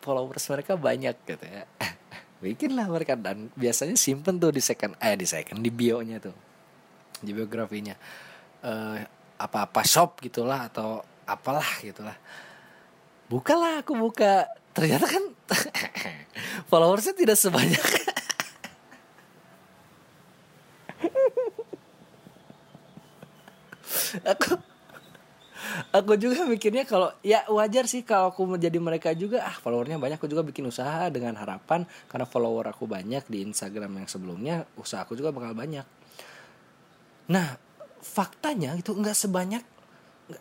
followers 0.05 0.45
mereka 0.53 0.77
banyak 0.77 1.15
gitu 1.25 1.45
ya. 1.45 1.65
Bikinlah 2.43 2.88
mereka 2.88 3.19
dan 3.19 3.51
biasanya 3.57 3.99
simpen 3.99 4.39
tuh 4.39 4.53
di 4.55 4.62
second 4.63 4.95
eh 5.03 5.15
di 5.19 5.27
second 5.27 5.59
di 5.59 5.71
bio 5.73 5.99
nya 5.99 6.23
tuh 6.23 6.48
di 7.21 7.32
biografinya. 7.36 7.95
Eh 8.63 9.19
apa-apa 9.39 9.88
shop 9.88 10.19
gitulah 10.19 10.67
atau 10.67 10.99
apalah 11.23 11.79
gitulah. 11.79 12.19
Bukalah 13.32 13.79
aku 13.79 13.95
buka. 13.95 14.51
Ternyata 14.75 15.08
kan 15.08 15.23
followersnya 16.69 17.15
tidak 17.15 17.39
sebanyak. 17.39 17.79
Aku 24.25 24.58
aku 25.93 26.17
juga 26.17 26.41
mikirnya 26.49 26.82
kalau 26.82 27.13
ya 27.21 27.45
wajar 27.45 27.86
sih 27.86 28.01
kalau 28.01 28.34
aku 28.34 28.58
menjadi 28.58 28.82
mereka 28.82 29.13
juga. 29.13 29.45
Ah 29.45 29.53
followernya 29.53 30.01
banyak. 30.01 30.17
Aku 30.17 30.25
juga 30.25 30.41
bikin 30.41 30.65
usaha 30.65 31.13
dengan 31.13 31.38
harapan 31.38 31.86
karena 32.10 32.25
follower 32.25 32.73
aku 32.73 32.89
banyak 32.89 33.21
di 33.29 33.45
Instagram 33.45 34.01
yang 34.01 34.08
sebelumnya 34.10 34.65
usaha 34.82 35.05
aku 35.05 35.13
juga 35.13 35.29
bakal 35.29 35.53
banyak 35.53 35.98
nah 37.29 37.61
faktanya 38.01 38.73
itu 38.73 38.89
nggak 38.89 39.13
sebanyak 39.13 39.61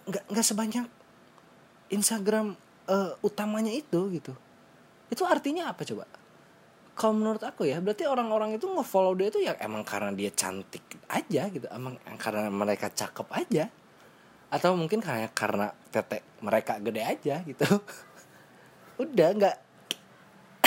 nggak- 0.09 0.27
nggak 0.33 0.47
sebanyak 0.47 0.87
Instagram 1.89 2.57
eh, 2.89 3.13
utamanya 3.25 3.73
itu 3.73 4.09
gitu. 4.13 4.33
Itu 5.13 5.25
artinya 5.29 5.73
apa 5.73 5.85
coba? 5.85 6.05
Kalau 6.99 7.15
menurut 7.15 7.41
aku 7.45 7.69
ya 7.69 7.79
berarti 7.79 8.09
orang-orang 8.09 8.59
itu 8.59 8.67
nge-follow 8.67 9.15
dia 9.15 9.29
itu 9.31 9.41
ya 9.45 9.55
emang 9.63 9.87
karena 9.87 10.11
dia 10.11 10.33
cantik 10.35 10.83
aja 11.07 11.47
gitu 11.53 11.69
emang 11.71 11.95
karena 12.19 12.51
mereka 12.51 12.91
cakep 12.91 13.29
aja. 13.33 13.65
Atau 14.49 14.73
mungkin 14.77 15.05
kayak 15.05 15.37
karena 15.37 15.73
tete 15.93 16.25
mereka 16.41 16.81
gede 16.81 17.03
aja 17.05 17.45
gitu. 17.45 17.65
Udah 19.05 19.29
nggak. 19.37 19.57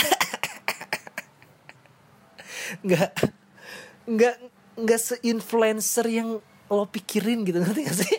Nggak 2.86 3.10
nggak 4.02 4.34
nggak 4.76 5.00
se-influencer 5.00 6.06
yang 6.08 6.40
lo 6.72 6.84
pikirin 6.88 7.44
gitu 7.44 7.60
ngerti 7.60 7.80
gak 7.84 7.98
sih? 8.00 8.12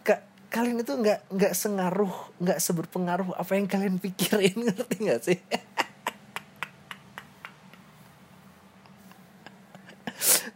Ka- 0.00 0.24
kalian 0.48 0.80
itu 0.80 0.92
nggak 0.96 1.28
nggak 1.28 1.52
sengaruh 1.52 2.14
nggak 2.40 2.58
seberpengaruh 2.60 3.36
apa 3.36 3.52
yang 3.60 3.68
kalian 3.68 4.00
pikirin 4.00 4.56
ngerti 4.72 4.96
gak 5.04 5.20
sih? 5.20 5.38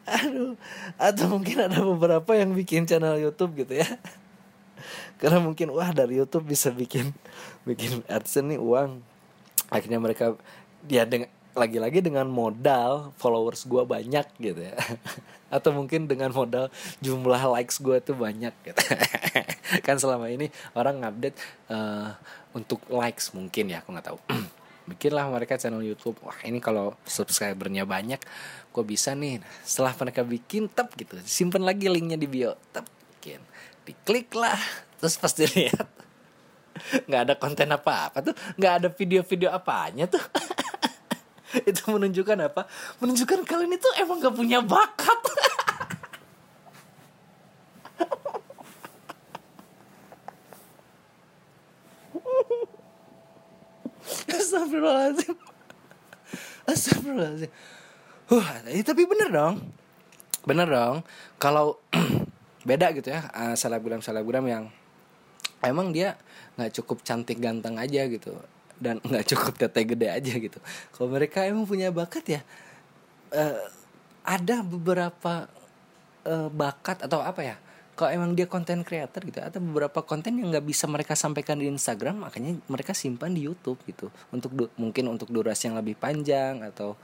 Aduh 0.09 0.57
atau 0.97 1.27
mungkin 1.29 1.69
ada 1.69 1.85
beberapa 1.85 2.33
yang 2.33 2.57
bikin 2.57 2.89
channel 2.89 3.21
YouTube 3.21 3.61
gitu 3.61 3.77
ya. 3.77 3.89
Karena 5.21 5.43
mungkin 5.43 5.69
wah 5.75 5.93
dari 5.93 6.17
YouTube 6.17 6.49
bisa 6.49 6.73
bikin 6.73 7.13
bikin 7.69 8.01
AdSense 8.09 8.57
nih 8.57 8.61
uang. 8.63 9.05
Akhirnya 9.69 10.01
mereka 10.01 10.33
dia 10.87 11.05
dengan 11.05 11.29
lagi-lagi 11.59 11.99
dengan 11.99 12.31
modal 12.31 13.11
followers 13.19 13.67
gua 13.67 13.83
banyak 13.83 14.25
gitu 14.39 14.63
ya. 14.63 14.79
Atau 15.55 15.75
mungkin 15.75 16.07
dengan 16.07 16.31
modal 16.31 16.71
jumlah 17.03 17.43
likes 17.59 17.83
gua 17.83 17.99
tuh 17.99 18.15
banyak 18.15 18.55
gitu. 18.63 18.81
Kan 19.87 19.99
selama 19.99 20.31
ini 20.31 20.49
orang 20.79 21.03
ngupdate 21.03 21.39
eh, 21.69 22.09
untuk 22.55 22.87
likes 22.87 23.35
mungkin 23.35 23.75
ya 23.75 23.83
aku 23.83 23.91
nggak 23.91 24.07
tahu. 24.07 24.19
Bikinlah 24.95 25.29
mereka 25.29 25.59
channel 25.59 25.83
YouTube. 25.83 26.17
Wah 26.23 26.39
ini 26.47 26.63
kalau 26.63 26.97
subscribernya 27.05 27.85
banyak 27.85 28.23
gue 28.73 28.85
bisa 28.87 29.13
nih? 29.19 29.43
Setelah 29.67 29.93
mereka 29.99 30.23
bikin 30.25 30.71
tep 30.71 30.95
gitu. 30.97 31.19
Simpen 31.27 31.67
lagi 31.67 31.91
linknya 31.91 32.17
di 32.17 32.31
bio 32.31 32.55
tep 32.73 32.87
bikin. 33.19 33.43
Diklik 33.85 34.33
lah 34.39 34.57
terus 34.99 35.15
pas 35.15 35.31
dilihat 35.31 35.87
nggak 37.07 37.21
ada 37.29 37.35
konten 37.37 37.69
apa 37.69 38.09
apa 38.09 38.19
tuh. 38.25 38.35
Nggak 38.57 38.73
ada 38.81 38.89
video-video 38.95 39.51
apanya 39.53 40.09
tuh 40.09 40.23
itu 41.71 41.83
menunjukkan 41.89 42.39
apa? 42.49 42.69
Menunjukkan 43.01 43.45
kalian 43.45 43.73
itu 43.77 43.89
emang 44.01 44.21
gak 44.21 44.37
punya 44.37 44.61
bakat. 44.61 45.19
Astagfirullahaladzim. 54.29 55.37
Astagfirullahaladzim. 56.69 57.51
Huh, 58.29 58.45
eh, 58.69 58.85
tapi 58.85 59.09
bener 59.09 59.33
dong. 59.33 59.61
Bener 60.45 60.69
dong. 60.69 61.01
Kalau 61.41 61.81
beda 62.69 62.93
gitu 62.93 63.09
ya 63.09 63.25
eh, 63.33 63.57
Selebgram-selebgram 63.57 64.45
yang 64.45 64.69
Emang 65.59 65.91
dia 65.91 66.15
nggak 66.55 66.71
cukup 66.83 67.03
cantik 67.03 67.43
ganteng 67.43 67.79
aja 67.79 68.07
gitu 68.07 68.35
Dan 68.79 69.03
nggak 69.09 69.27
cukup 69.35 69.55
tete 69.59 69.83
gede 69.85 70.09
aja 70.09 70.33
gitu. 70.39 70.59
Kalau 70.95 71.11
mereka 71.11 71.43
emang 71.45 71.67
punya 71.67 71.91
bakat 71.91 72.25
ya 72.39 72.41
eh, 73.35 73.61
Ada 74.25 74.63
beberapa 74.65 75.51
eh, 76.25 76.49
bakat 76.49 77.05
atau 77.05 77.21
apa 77.21 77.43
ya 77.45 77.57
kalau 77.99 78.15
emang 78.15 78.31
dia 78.39 78.47
konten 78.47 78.87
creator 78.87 79.19
gitu 79.27 79.43
atau 79.43 79.59
beberapa 79.59 80.07
konten 80.07 80.39
yang 80.39 80.55
nggak 80.55 80.63
bisa 80.63 80.87
mereka 80.87 81.19
sampaikan 81.19 81.59
di 81.59 81.67
Instagram 81.67 82.31
makanya 82.31 82.55
mereka 82.71 82.95
simpan 82.95 83.35
di 83.35 83.43
YouTube 83.43 83.83
gitu. 83.91 84.07
Untuk 84.31 84.55
mungkin 84.79 85.11
untuk 85.11 85.35
durasi 85.35 85.67
yang 85.67 85.75
lebih 85.83 85.99
panjang 85.99 86.63
atau 86.63 86.95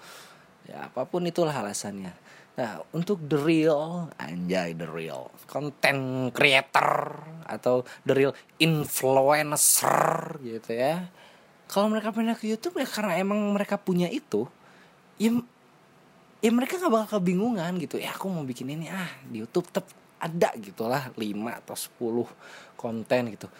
ya 0.70 0.86
apa 0.86 1.02
pun 1.02 1.26
itulah 1.26 1.50
alasannya. 1.50 2.14
Nah 2.54 2.78
untuk 2.94 3.26
the 3.26 3.34
real 3.34 4.06
anjay 4.22 4.70
the 4.78 4.86
real 4.86 5.34
konten 5.50 6.30
creator 6.30 7.18
atau 7.42 7.82
the 8.06 8.14
real 8.14 8.32
influencer 8.62 10.38
gitu 10.46 10.78
ya 10.78 11.10
kalau 11.74 11.90
mereka 11.90 12.14
pindah 12.14 12.38
ke 12.38 12.46
YouTube 12.46 12.78
ya 12.78 12.86
karena 12.86 13.18
emang 13.18 13.50
mereka 13.50 13.74
punya 13.74 14.06
itu 14.06 14.46
ya 15.18 15.34
ya 16.38 16.50
mereka 16.54 16.78
nggak 16.78 16.92
bakal 16.92 17.18
kebingungan 17.18 17.74
gitu. 17.82 17.98
Ya 17.98 18.14
aku 18.14 18.30
mau 18.30 18.46
bikin 18.46 18.70
ini 18.70 18.86
ah 18.86 19.10
di 19.26 19.42
YouTube 19.42 19.66
tetap 19.74 19.90
ada 20.22 20.54
gitulah 20.54 21.10
5 21.18 21.58
atau 21.66 21.74
10 21.74 22.78
konten 22.78 23.22
gitu. 23.34 23.50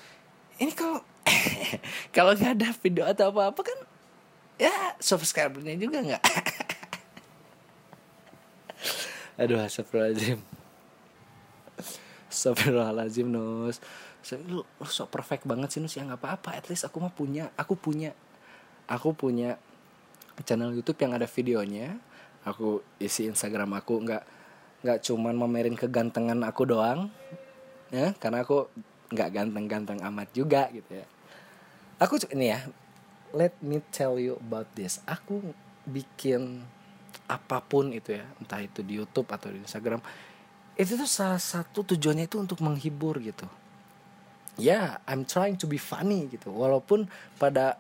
Ini 0.62 0.70
kalau 0.78 1.02
kalau 2.14 2.38
nggak 2.38 2.54
ada 2.54 2.70
video 2.78 3.02
atau 3.10 3.34
apa 3.34 3.50
apa 3.50 3.60
kan 3.66 3.78
ya 4.62 4.94
subscribernya 5.02 5.74
juga 5.74 5.98
nggak. 6.06 6.22
Aduh 9.42 9.58
astagfirullahaladzim. 9.58 10.38
Astagfirullahaladzim 12.30 13.26
Nus 13.26 13.82
so, 14.24 14.40
lu, 14.40 14.64
lu 14.64 14.88
sok 14.88 15.12
perfect 15.12 15.44
banget 15.44 15.76
sih 15.76 15.80
Nus 15.84 15.94
ya 15.94 16.02
nggak 16.02 16.20
apa-apa. 16.20 16.56
At 16.56 16.66
least 16.72 16.88
aku 16.88 16.98
mah 16.98 17.12
punya 17.12 17.52
aku 17.54 17.76
punya 17.76 18.16
aku 18.88 19.12
punya 19.12 19.60
channel 20.42 20.72
YouTube 20.72 20.98
yang 21.04 21.12
ada 21.14 21.28
videonya. 21.28 22.00
Aku 22.44 22.80
isi 22.96 23.28
Instagram 23.28 23.76
aku 23.76 24.00
nggak 24.04 24.24
nggak 24.84 24.98
cuman 25.00 25.36
mamerin 25.36 25.76
kegantengan 25.76 26.40
aku 26.42 26.64
doang 26.64 27.12
ya. 27.92 28.16
Karena 28.16 28.42
aku 28.42 28.66
nggak 29.12 29.30
ganteng-ganteng 29.30 30.00
amat 30.02 30.28
juga 30.32 30.72
gitu 30.72 31.04
ya. 31.04 31.06
Aku 32.00 32.18
ini 32.32 32.50
ya 32.50 32.64
let 33.36 33.54
me 33.60 33.84
tell 33.92 34.16
you 34.16 34.40
about 34.40 34.66
this. 34.72 35.04
Aku 35.04 35.54
bikin 35.84 36.64
apa 37.24 37.60
pun 37.64 37.92
itu 37.92 38.16
ya 38.16 38.24
entah 38.36 38.60
itu 38.60 38.84
di 38.84 39.00
YouTube 39.00 39.28
atau 39.32 39.48
di 39.48 39.60
Instagram 39.64 40.00
itu 40.76 40.92
tuh 40.98 41.08
salah 41.08 41.40
satu 41.40 41.86
tujuannya 41.86 42.28
itu 42.28 42.36
untuk 42.36 42.60
menghibur 42.60 43.16
gitu 43.22 43.48
ya 44.60 45.02
I'm 45.06 45.26
trying 45.26 45.58
to 45.60 45.66
be 45.66 45.78
funny 45.78 46.30
gitu. 46.30 46.50
Walaupun 46.54 47.10
pada 47.38 47.78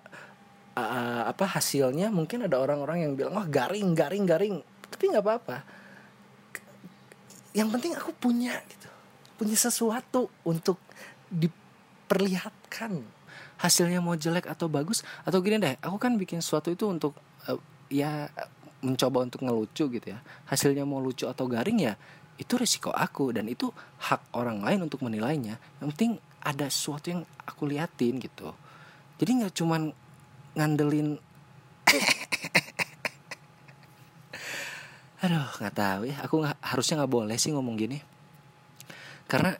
uh, 0.74 1.22
apa 1.30 1.46
hasilnya 1.46 2.10
mungkin 2.10 2.46
ada 2.46 2.58
orang-orang 2.58 3.06
yang 3.06 3.12
bilang 3.14 3.38
wah 3.38 3.46
garing 3.46 3.94
garing 3.94 4.26
garing. 4.26 4.56
Tapi 4.90 5.04
nggak 5.10 5.24
apa-apa. 5.24 5.56
Yang 7.54 7.68
penting 7.78 7.92
aku 7.94 8.10
punya 8.14 8.58
gitu. 8.66 8.90
Punya 9.38 9.56
sesuatu 9.58 10.30
untuk 10.42 10.78
diperlihatkan. 11.30 13.02
Hasilnya 13.54 14.02
mau 14.02 14.18
jelek 14.18 14.50
atau 14.50 14.66
bagus 14.66 15.06
atau 15.22 15.38
gini 15.38 15.62
deh 15.62 15.78
aku 15.78 15.96
kan 15.96 16.18
bikin 16.18 16.42
sesuatu 16.42 16.74
itu 16.74 16.90
untuk 16.90 17.14
eh, 17.46 17.58
ya 17.86 18.26
mencoba 18.82 19.24
untuk 19.24 19.46
ngelucu 19.46 19.86
gitu 19.88 20.06
ya. 20.10 20.18
Hasilnya 20.50 20.82
mau 20.82 20.98
lucu 20.98 21.24
atau 21.30 21.46
garing 21.46 21.78
ya 21.80 21.94
itu 22.34 22.58
risiko 22.58 22.90
aku. 22.90 23.30
Dan 23.30 23.46
itu 23.46 23.70
hak 24.10 24.34
orang 24.34 24.62
lain 24.62 24.90
untuk 24.90 25.06
menilainya. 25.06 25.58
Yang 25.78 25.88
penting 25.94 26.12
ada 26.44 26.68
sesuatu 26.68 27.08
yang 27.08 27.24
aku 27.48 27.64
liatin 27.64 28.20
gitu. 28.20 28.52
Jadi 29.16 29.40
nggak 29.40 29.56
cuman 29.56 29.88
ngandelin 30.54 31.18
aduh 35.24 35.48
nggak 35.58 35.74
tahu 35.74 36.12
ya. 36.12 36.16
Aku 36.28 36.44
nggak 36.44 36.60
harusnya 36.60 37.00
nggak 37.02 37.12
boleh 37.12 37.36
sih 37.40 37.50
ngomong 37.56 37.76
gini. 37.80 37.98
Karena 39.24 39.56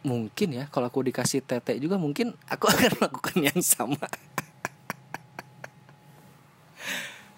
mungkin 0.00 0.56
ya 0.56 0.64
kalau 0.72 0.88
aku 0.88 1.04
dikasih 1.04 1.44
tete 1.44 1.76
juga 1.82 2.00
mungkin 2.00 2.32
aku 2.46 2.70
akan 2.72 2.90
melakukan 3.02 3.38
yang 3.42 3.60
sama. 3.60 3.98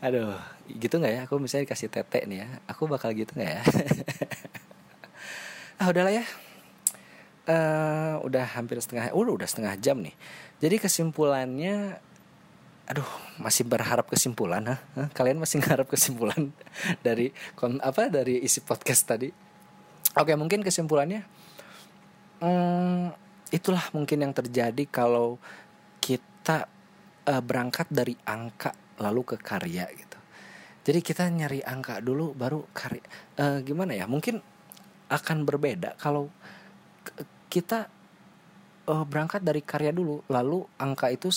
Aduh 0.05 0.37
gitu 0.69 1.01
nggak 1.01 1.13
ya? 1.17 1.21
Aku 1.25 1.41
misalnya 1.41 1.73
dikasih 1.73 1.89
tete 1.89 2.29
nih 2.29 2.45
ya 2.45 2.49
aku 2.69 2.85
bakal 2.85 3.17
gitu 3.17 3.33
nggak 3.33 3.51
ya? 3.57 3.65
Ah 5.81 5.89
udahlah 5.91 6.13
ya 6.13 6.25
Eh 7.53 8.15
udah 8.25 8.47
hampir 8.57 8.81
setengah 8.81 9.13
udah 9.13 9.33
udah 9.37 9.49
setengah 9.49 9.77
jam 9.77 10.01
nih 10.01 10.17
jadi 10.57 10.81
kesimpulannya 10.81 12.01
aduh 12.89 13.11
masih 13.37 13.69
berharap 13.69 14.09
kesimpulan 14.09 14.65
ha? 14.73 14.77
Hah? 14.97 15.09
kalian 15.13 15.37
masih 15.37 15.61
ngarap 15.63 15.85
kesimpulan 15.85 16.49
dari 17.05 17.29
kon 17.53 17.77
apa 17.85 18.09
dari 18.09 18.41
isi 18.41 18.65
podcast 18.65 19.05
tadi 19.05 19.29
oke 20.17 20.33
mungkin 20.41 20.65
kesimpulannya 20.65 21.21
hmm, 22.41 23.07
itulah 23.53 23.85
mungkin 23.93 24.25
yang 24.25 24.33
terjadi 24.33 24.89
kalau 24.89 25.37
kita 26.01 26.73
eh, 27.29 27.43
berangkat 27.45 27.93
dari 27.93 28.17
angka 28.25 28.73
lalu 28.97 29.29
ke 29.29 29.37
karya 29.45 29.85
gitu 29.93 30.19
jadi 30.89 30.99
kita 31.05 31.29
nyari 31.29 31.61
angka 31.61 32.01
dulu 32.01 32.33
baru 32.33 32.65
karya 32.73 33.05
Eh, 33.37 33.59
gimana 33.65 33.93
ya 33.97 34.09
mungkin 34.09 34.41
akan 35.13 35.45
berbeda 35.45 35.97
kalau 36.01 36.33
kita 37.53 37.85
eh, 38.89 39.05
berangkat 39.05 39.45
dari 39.45 39.61
karya 39.61 39.93
dulu 39.93 40.25
lalu 40.33 40.65
angka 40.81 41.13
itu 41.13 41.29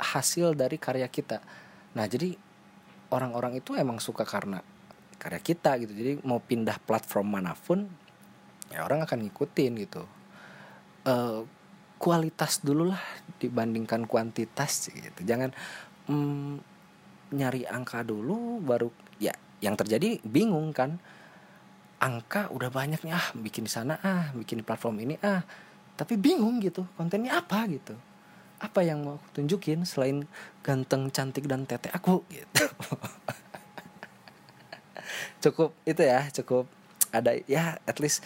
hasil 0.00 0.56
dari 0.56 0.80
karya 0.80 1.04
kita. 1.12 1.44
Nah 1.92 2.08
jadi 2.08 2.32
orang-orang 3.12 3.60
itu 3.60 3.76
emang 3.76 4.00
suka 4.00 4.24
karena 4.24 4.64
karya 5.20 5.44
kita 5.44 5.76
gitu. 5.84 5.92
Jadi 5.92 6.12
mau 6.24 6.40
pindah 6.40 6.80
platform 6.80 7.36
mana 7.36 7.52
pun 7.52 7.84
ya 8.72 8.88
orang 8.88 9.04
akan 9.04 9.28
ngikutin 9.28 9.72
gitu. 9.84 10.02
Eh, 11.04 11.40
kualitas 12.00 12.64
dulu 12.64 12.88
lah 12.88 13.02
dibandingkan 13.36 14.08
kuantitas 14.08 14.88
gitu. 14.88 15.20
Jangan 15.20 15.52
mm, 16.08 16.54
nyari 17.36 17.68
angka 17.68 18.00
dulu 18.00 18.64
baru 18.64 18.88
ya 19.20 19.36
yang 19.60 19.76
terjadi 19.76 20.24
bingung 20.24 20.72
kan 20.72 20.96
angka 22.00 22.48
udah 22.48 22.72
banyak 22.72 23.04
nih 23.04 23.12
ah 23.12 23.28
bikin 23.36 23.68
di 23.68 23.72
sana 23.72 24.00
ah 24.00 24.32
bikin 24.32 24.60
di 24.60 24.64
platform 24.64 25.04
ini 25.04 25.14
ah. 25.20 25.44
Tapi 25.94 26.16
bingung 26.16 26.56
gitu 26.64 26.88
kontennya 26.96 27.36
apa 27.36 27.68
gitu. 27.68 27.92
Apa 28.56 28.80
yang 28.80 29.04
mau 29.04 29.20
aku 29.20 29.40
tunjukin 29.40 29.84
selain 29.84 30.24
ganteng 30.64 31.12
cantik 31.12 31.44
dan 31.44 31.68
tete 31.68 31.92
aku 31.92 32.24
gitu. 32.32 32.64
Cukup 35.44 35.72
itu 35.88 36.02
ya 36.04 36.28
cukup 36.32 36.68
ada 37.12 37.36
ya 37.48 37.80
at 37.88 37.96
least 38.00 38.24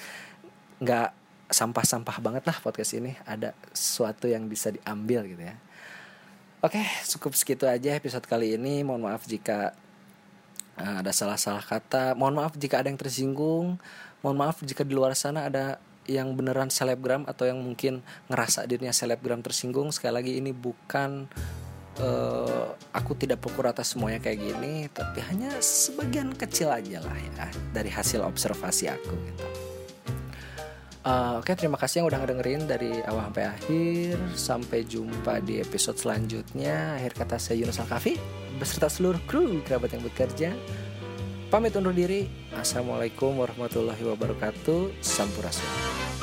nggak 0.82 1.14
sampah-sampah 1.50 2.18
banget 2.22 2.46
lah 2.46 2.56
podcast 2.62 2.94
ini. 2.94 3.18
Ada 3.26 3.58
sesuatu 3.74 4.30
yang 4.30 4.46
bisa 4.46 4.70
diambil 4.70 5.26
gitu 5.26 5.42
ya. 5.42 5.58
Oke, 6.64 6.80
cukup 7.12 7.36
segitu 7.36 7.68
aja 7.68 7.92
episode 7.92 8.24
kali 8.24 8.56
ini. 8.56 8.80
Mohon 8.80 9.12
maaf 9.12 9.28
jika 9.28 9.76
ada 10.76 11.10
salah-salah 11.14 11.62
kata. 11.62 12.18
Mohon 12.18 12.44
maaf 12.44 12.52
jika 12.58 12.82
ada 12.82 12.90
yang 12.90 12.98
tersinggung. 12.98 13.78
Mohon 14.20 14.36
maaf 14.40 14.56
jika 14.62 14.82
di 14.82 14.94
luar 14.96 15.14
sana 15.14 15.46
ada 15.46 15.78
yang 16.04 16.36
beneran 16.36 16.68
selebgram 16.68 17.24
atau 17.24 17.48
yang 17.48 17.60
mungkin 17.60 18.04
ngerasa 18.28 18.68
dirinya 18.68 18.92
selebgram 18.92 19.40
tersinggung. 19.40 19.88
Sekali 19.94 20.12
lagi 20.12 20.32
ini 20.36 20.52
bukan 20.52 21.28
uh, 22.00 22.76
aku 22.92 23.16
tidak 23.16 23.40
pukul 23.40 23.70
rata 23.70 23.80
semuanya 23.86 24.20
kayak 24.20 24.40
gini, 24.40 24.88
tapi 24.92 25.24
hanya 25.24 25.52
sebagian 25.62 26.34
kecil 26.36 26.68
aja 26.68 27.00
lah 27.00 27.16
ya 27.16 27.48
dari 27.72 27.88
hasil 27.88 28.20
observasi 28.20 28.92
aku 28.92 29.14
gitu. 29.30 29.46
Uh, 31.04 31.36
Oke, 31.44 31.52
terima 31.52 31.76
kasih 31.76 32.00
yang 32.00 32.08
udah 32.08 32.24
ngedengerin 32.24 32.64
dari 32.64 33.04
awal 33.04 33.28
sampai 33.28 33.44
akhir. 33.44 34.16
Sampai 34.32 34.80
jumpa 34.88 35.44
di 35.44 35.60
episode 35.60 36.00
selanjutnya. 36.00 36.96
Akhir 36.96 37.12
kata 37.12 37.36
saya 37.36 37.60
Yunus 37.60 37.76
Al-Kafi 37.76 38.16
beserta 38.56 38.88
seluruh 38.88 39.20
kru 39.28 39.60
kerabat 39.68 39.92
yang 39.92 40.00
bekerja. 40.00 40.56
Pamit 41.52 41.76
undur 41.76 41.92
diri. 41.92 42.24
Assalamualaikum 42.56 43.36
warahmatullahi 43.36 44.00
wabarakatuh. 44.00 45.04
Sampurasun. 45.04 46.13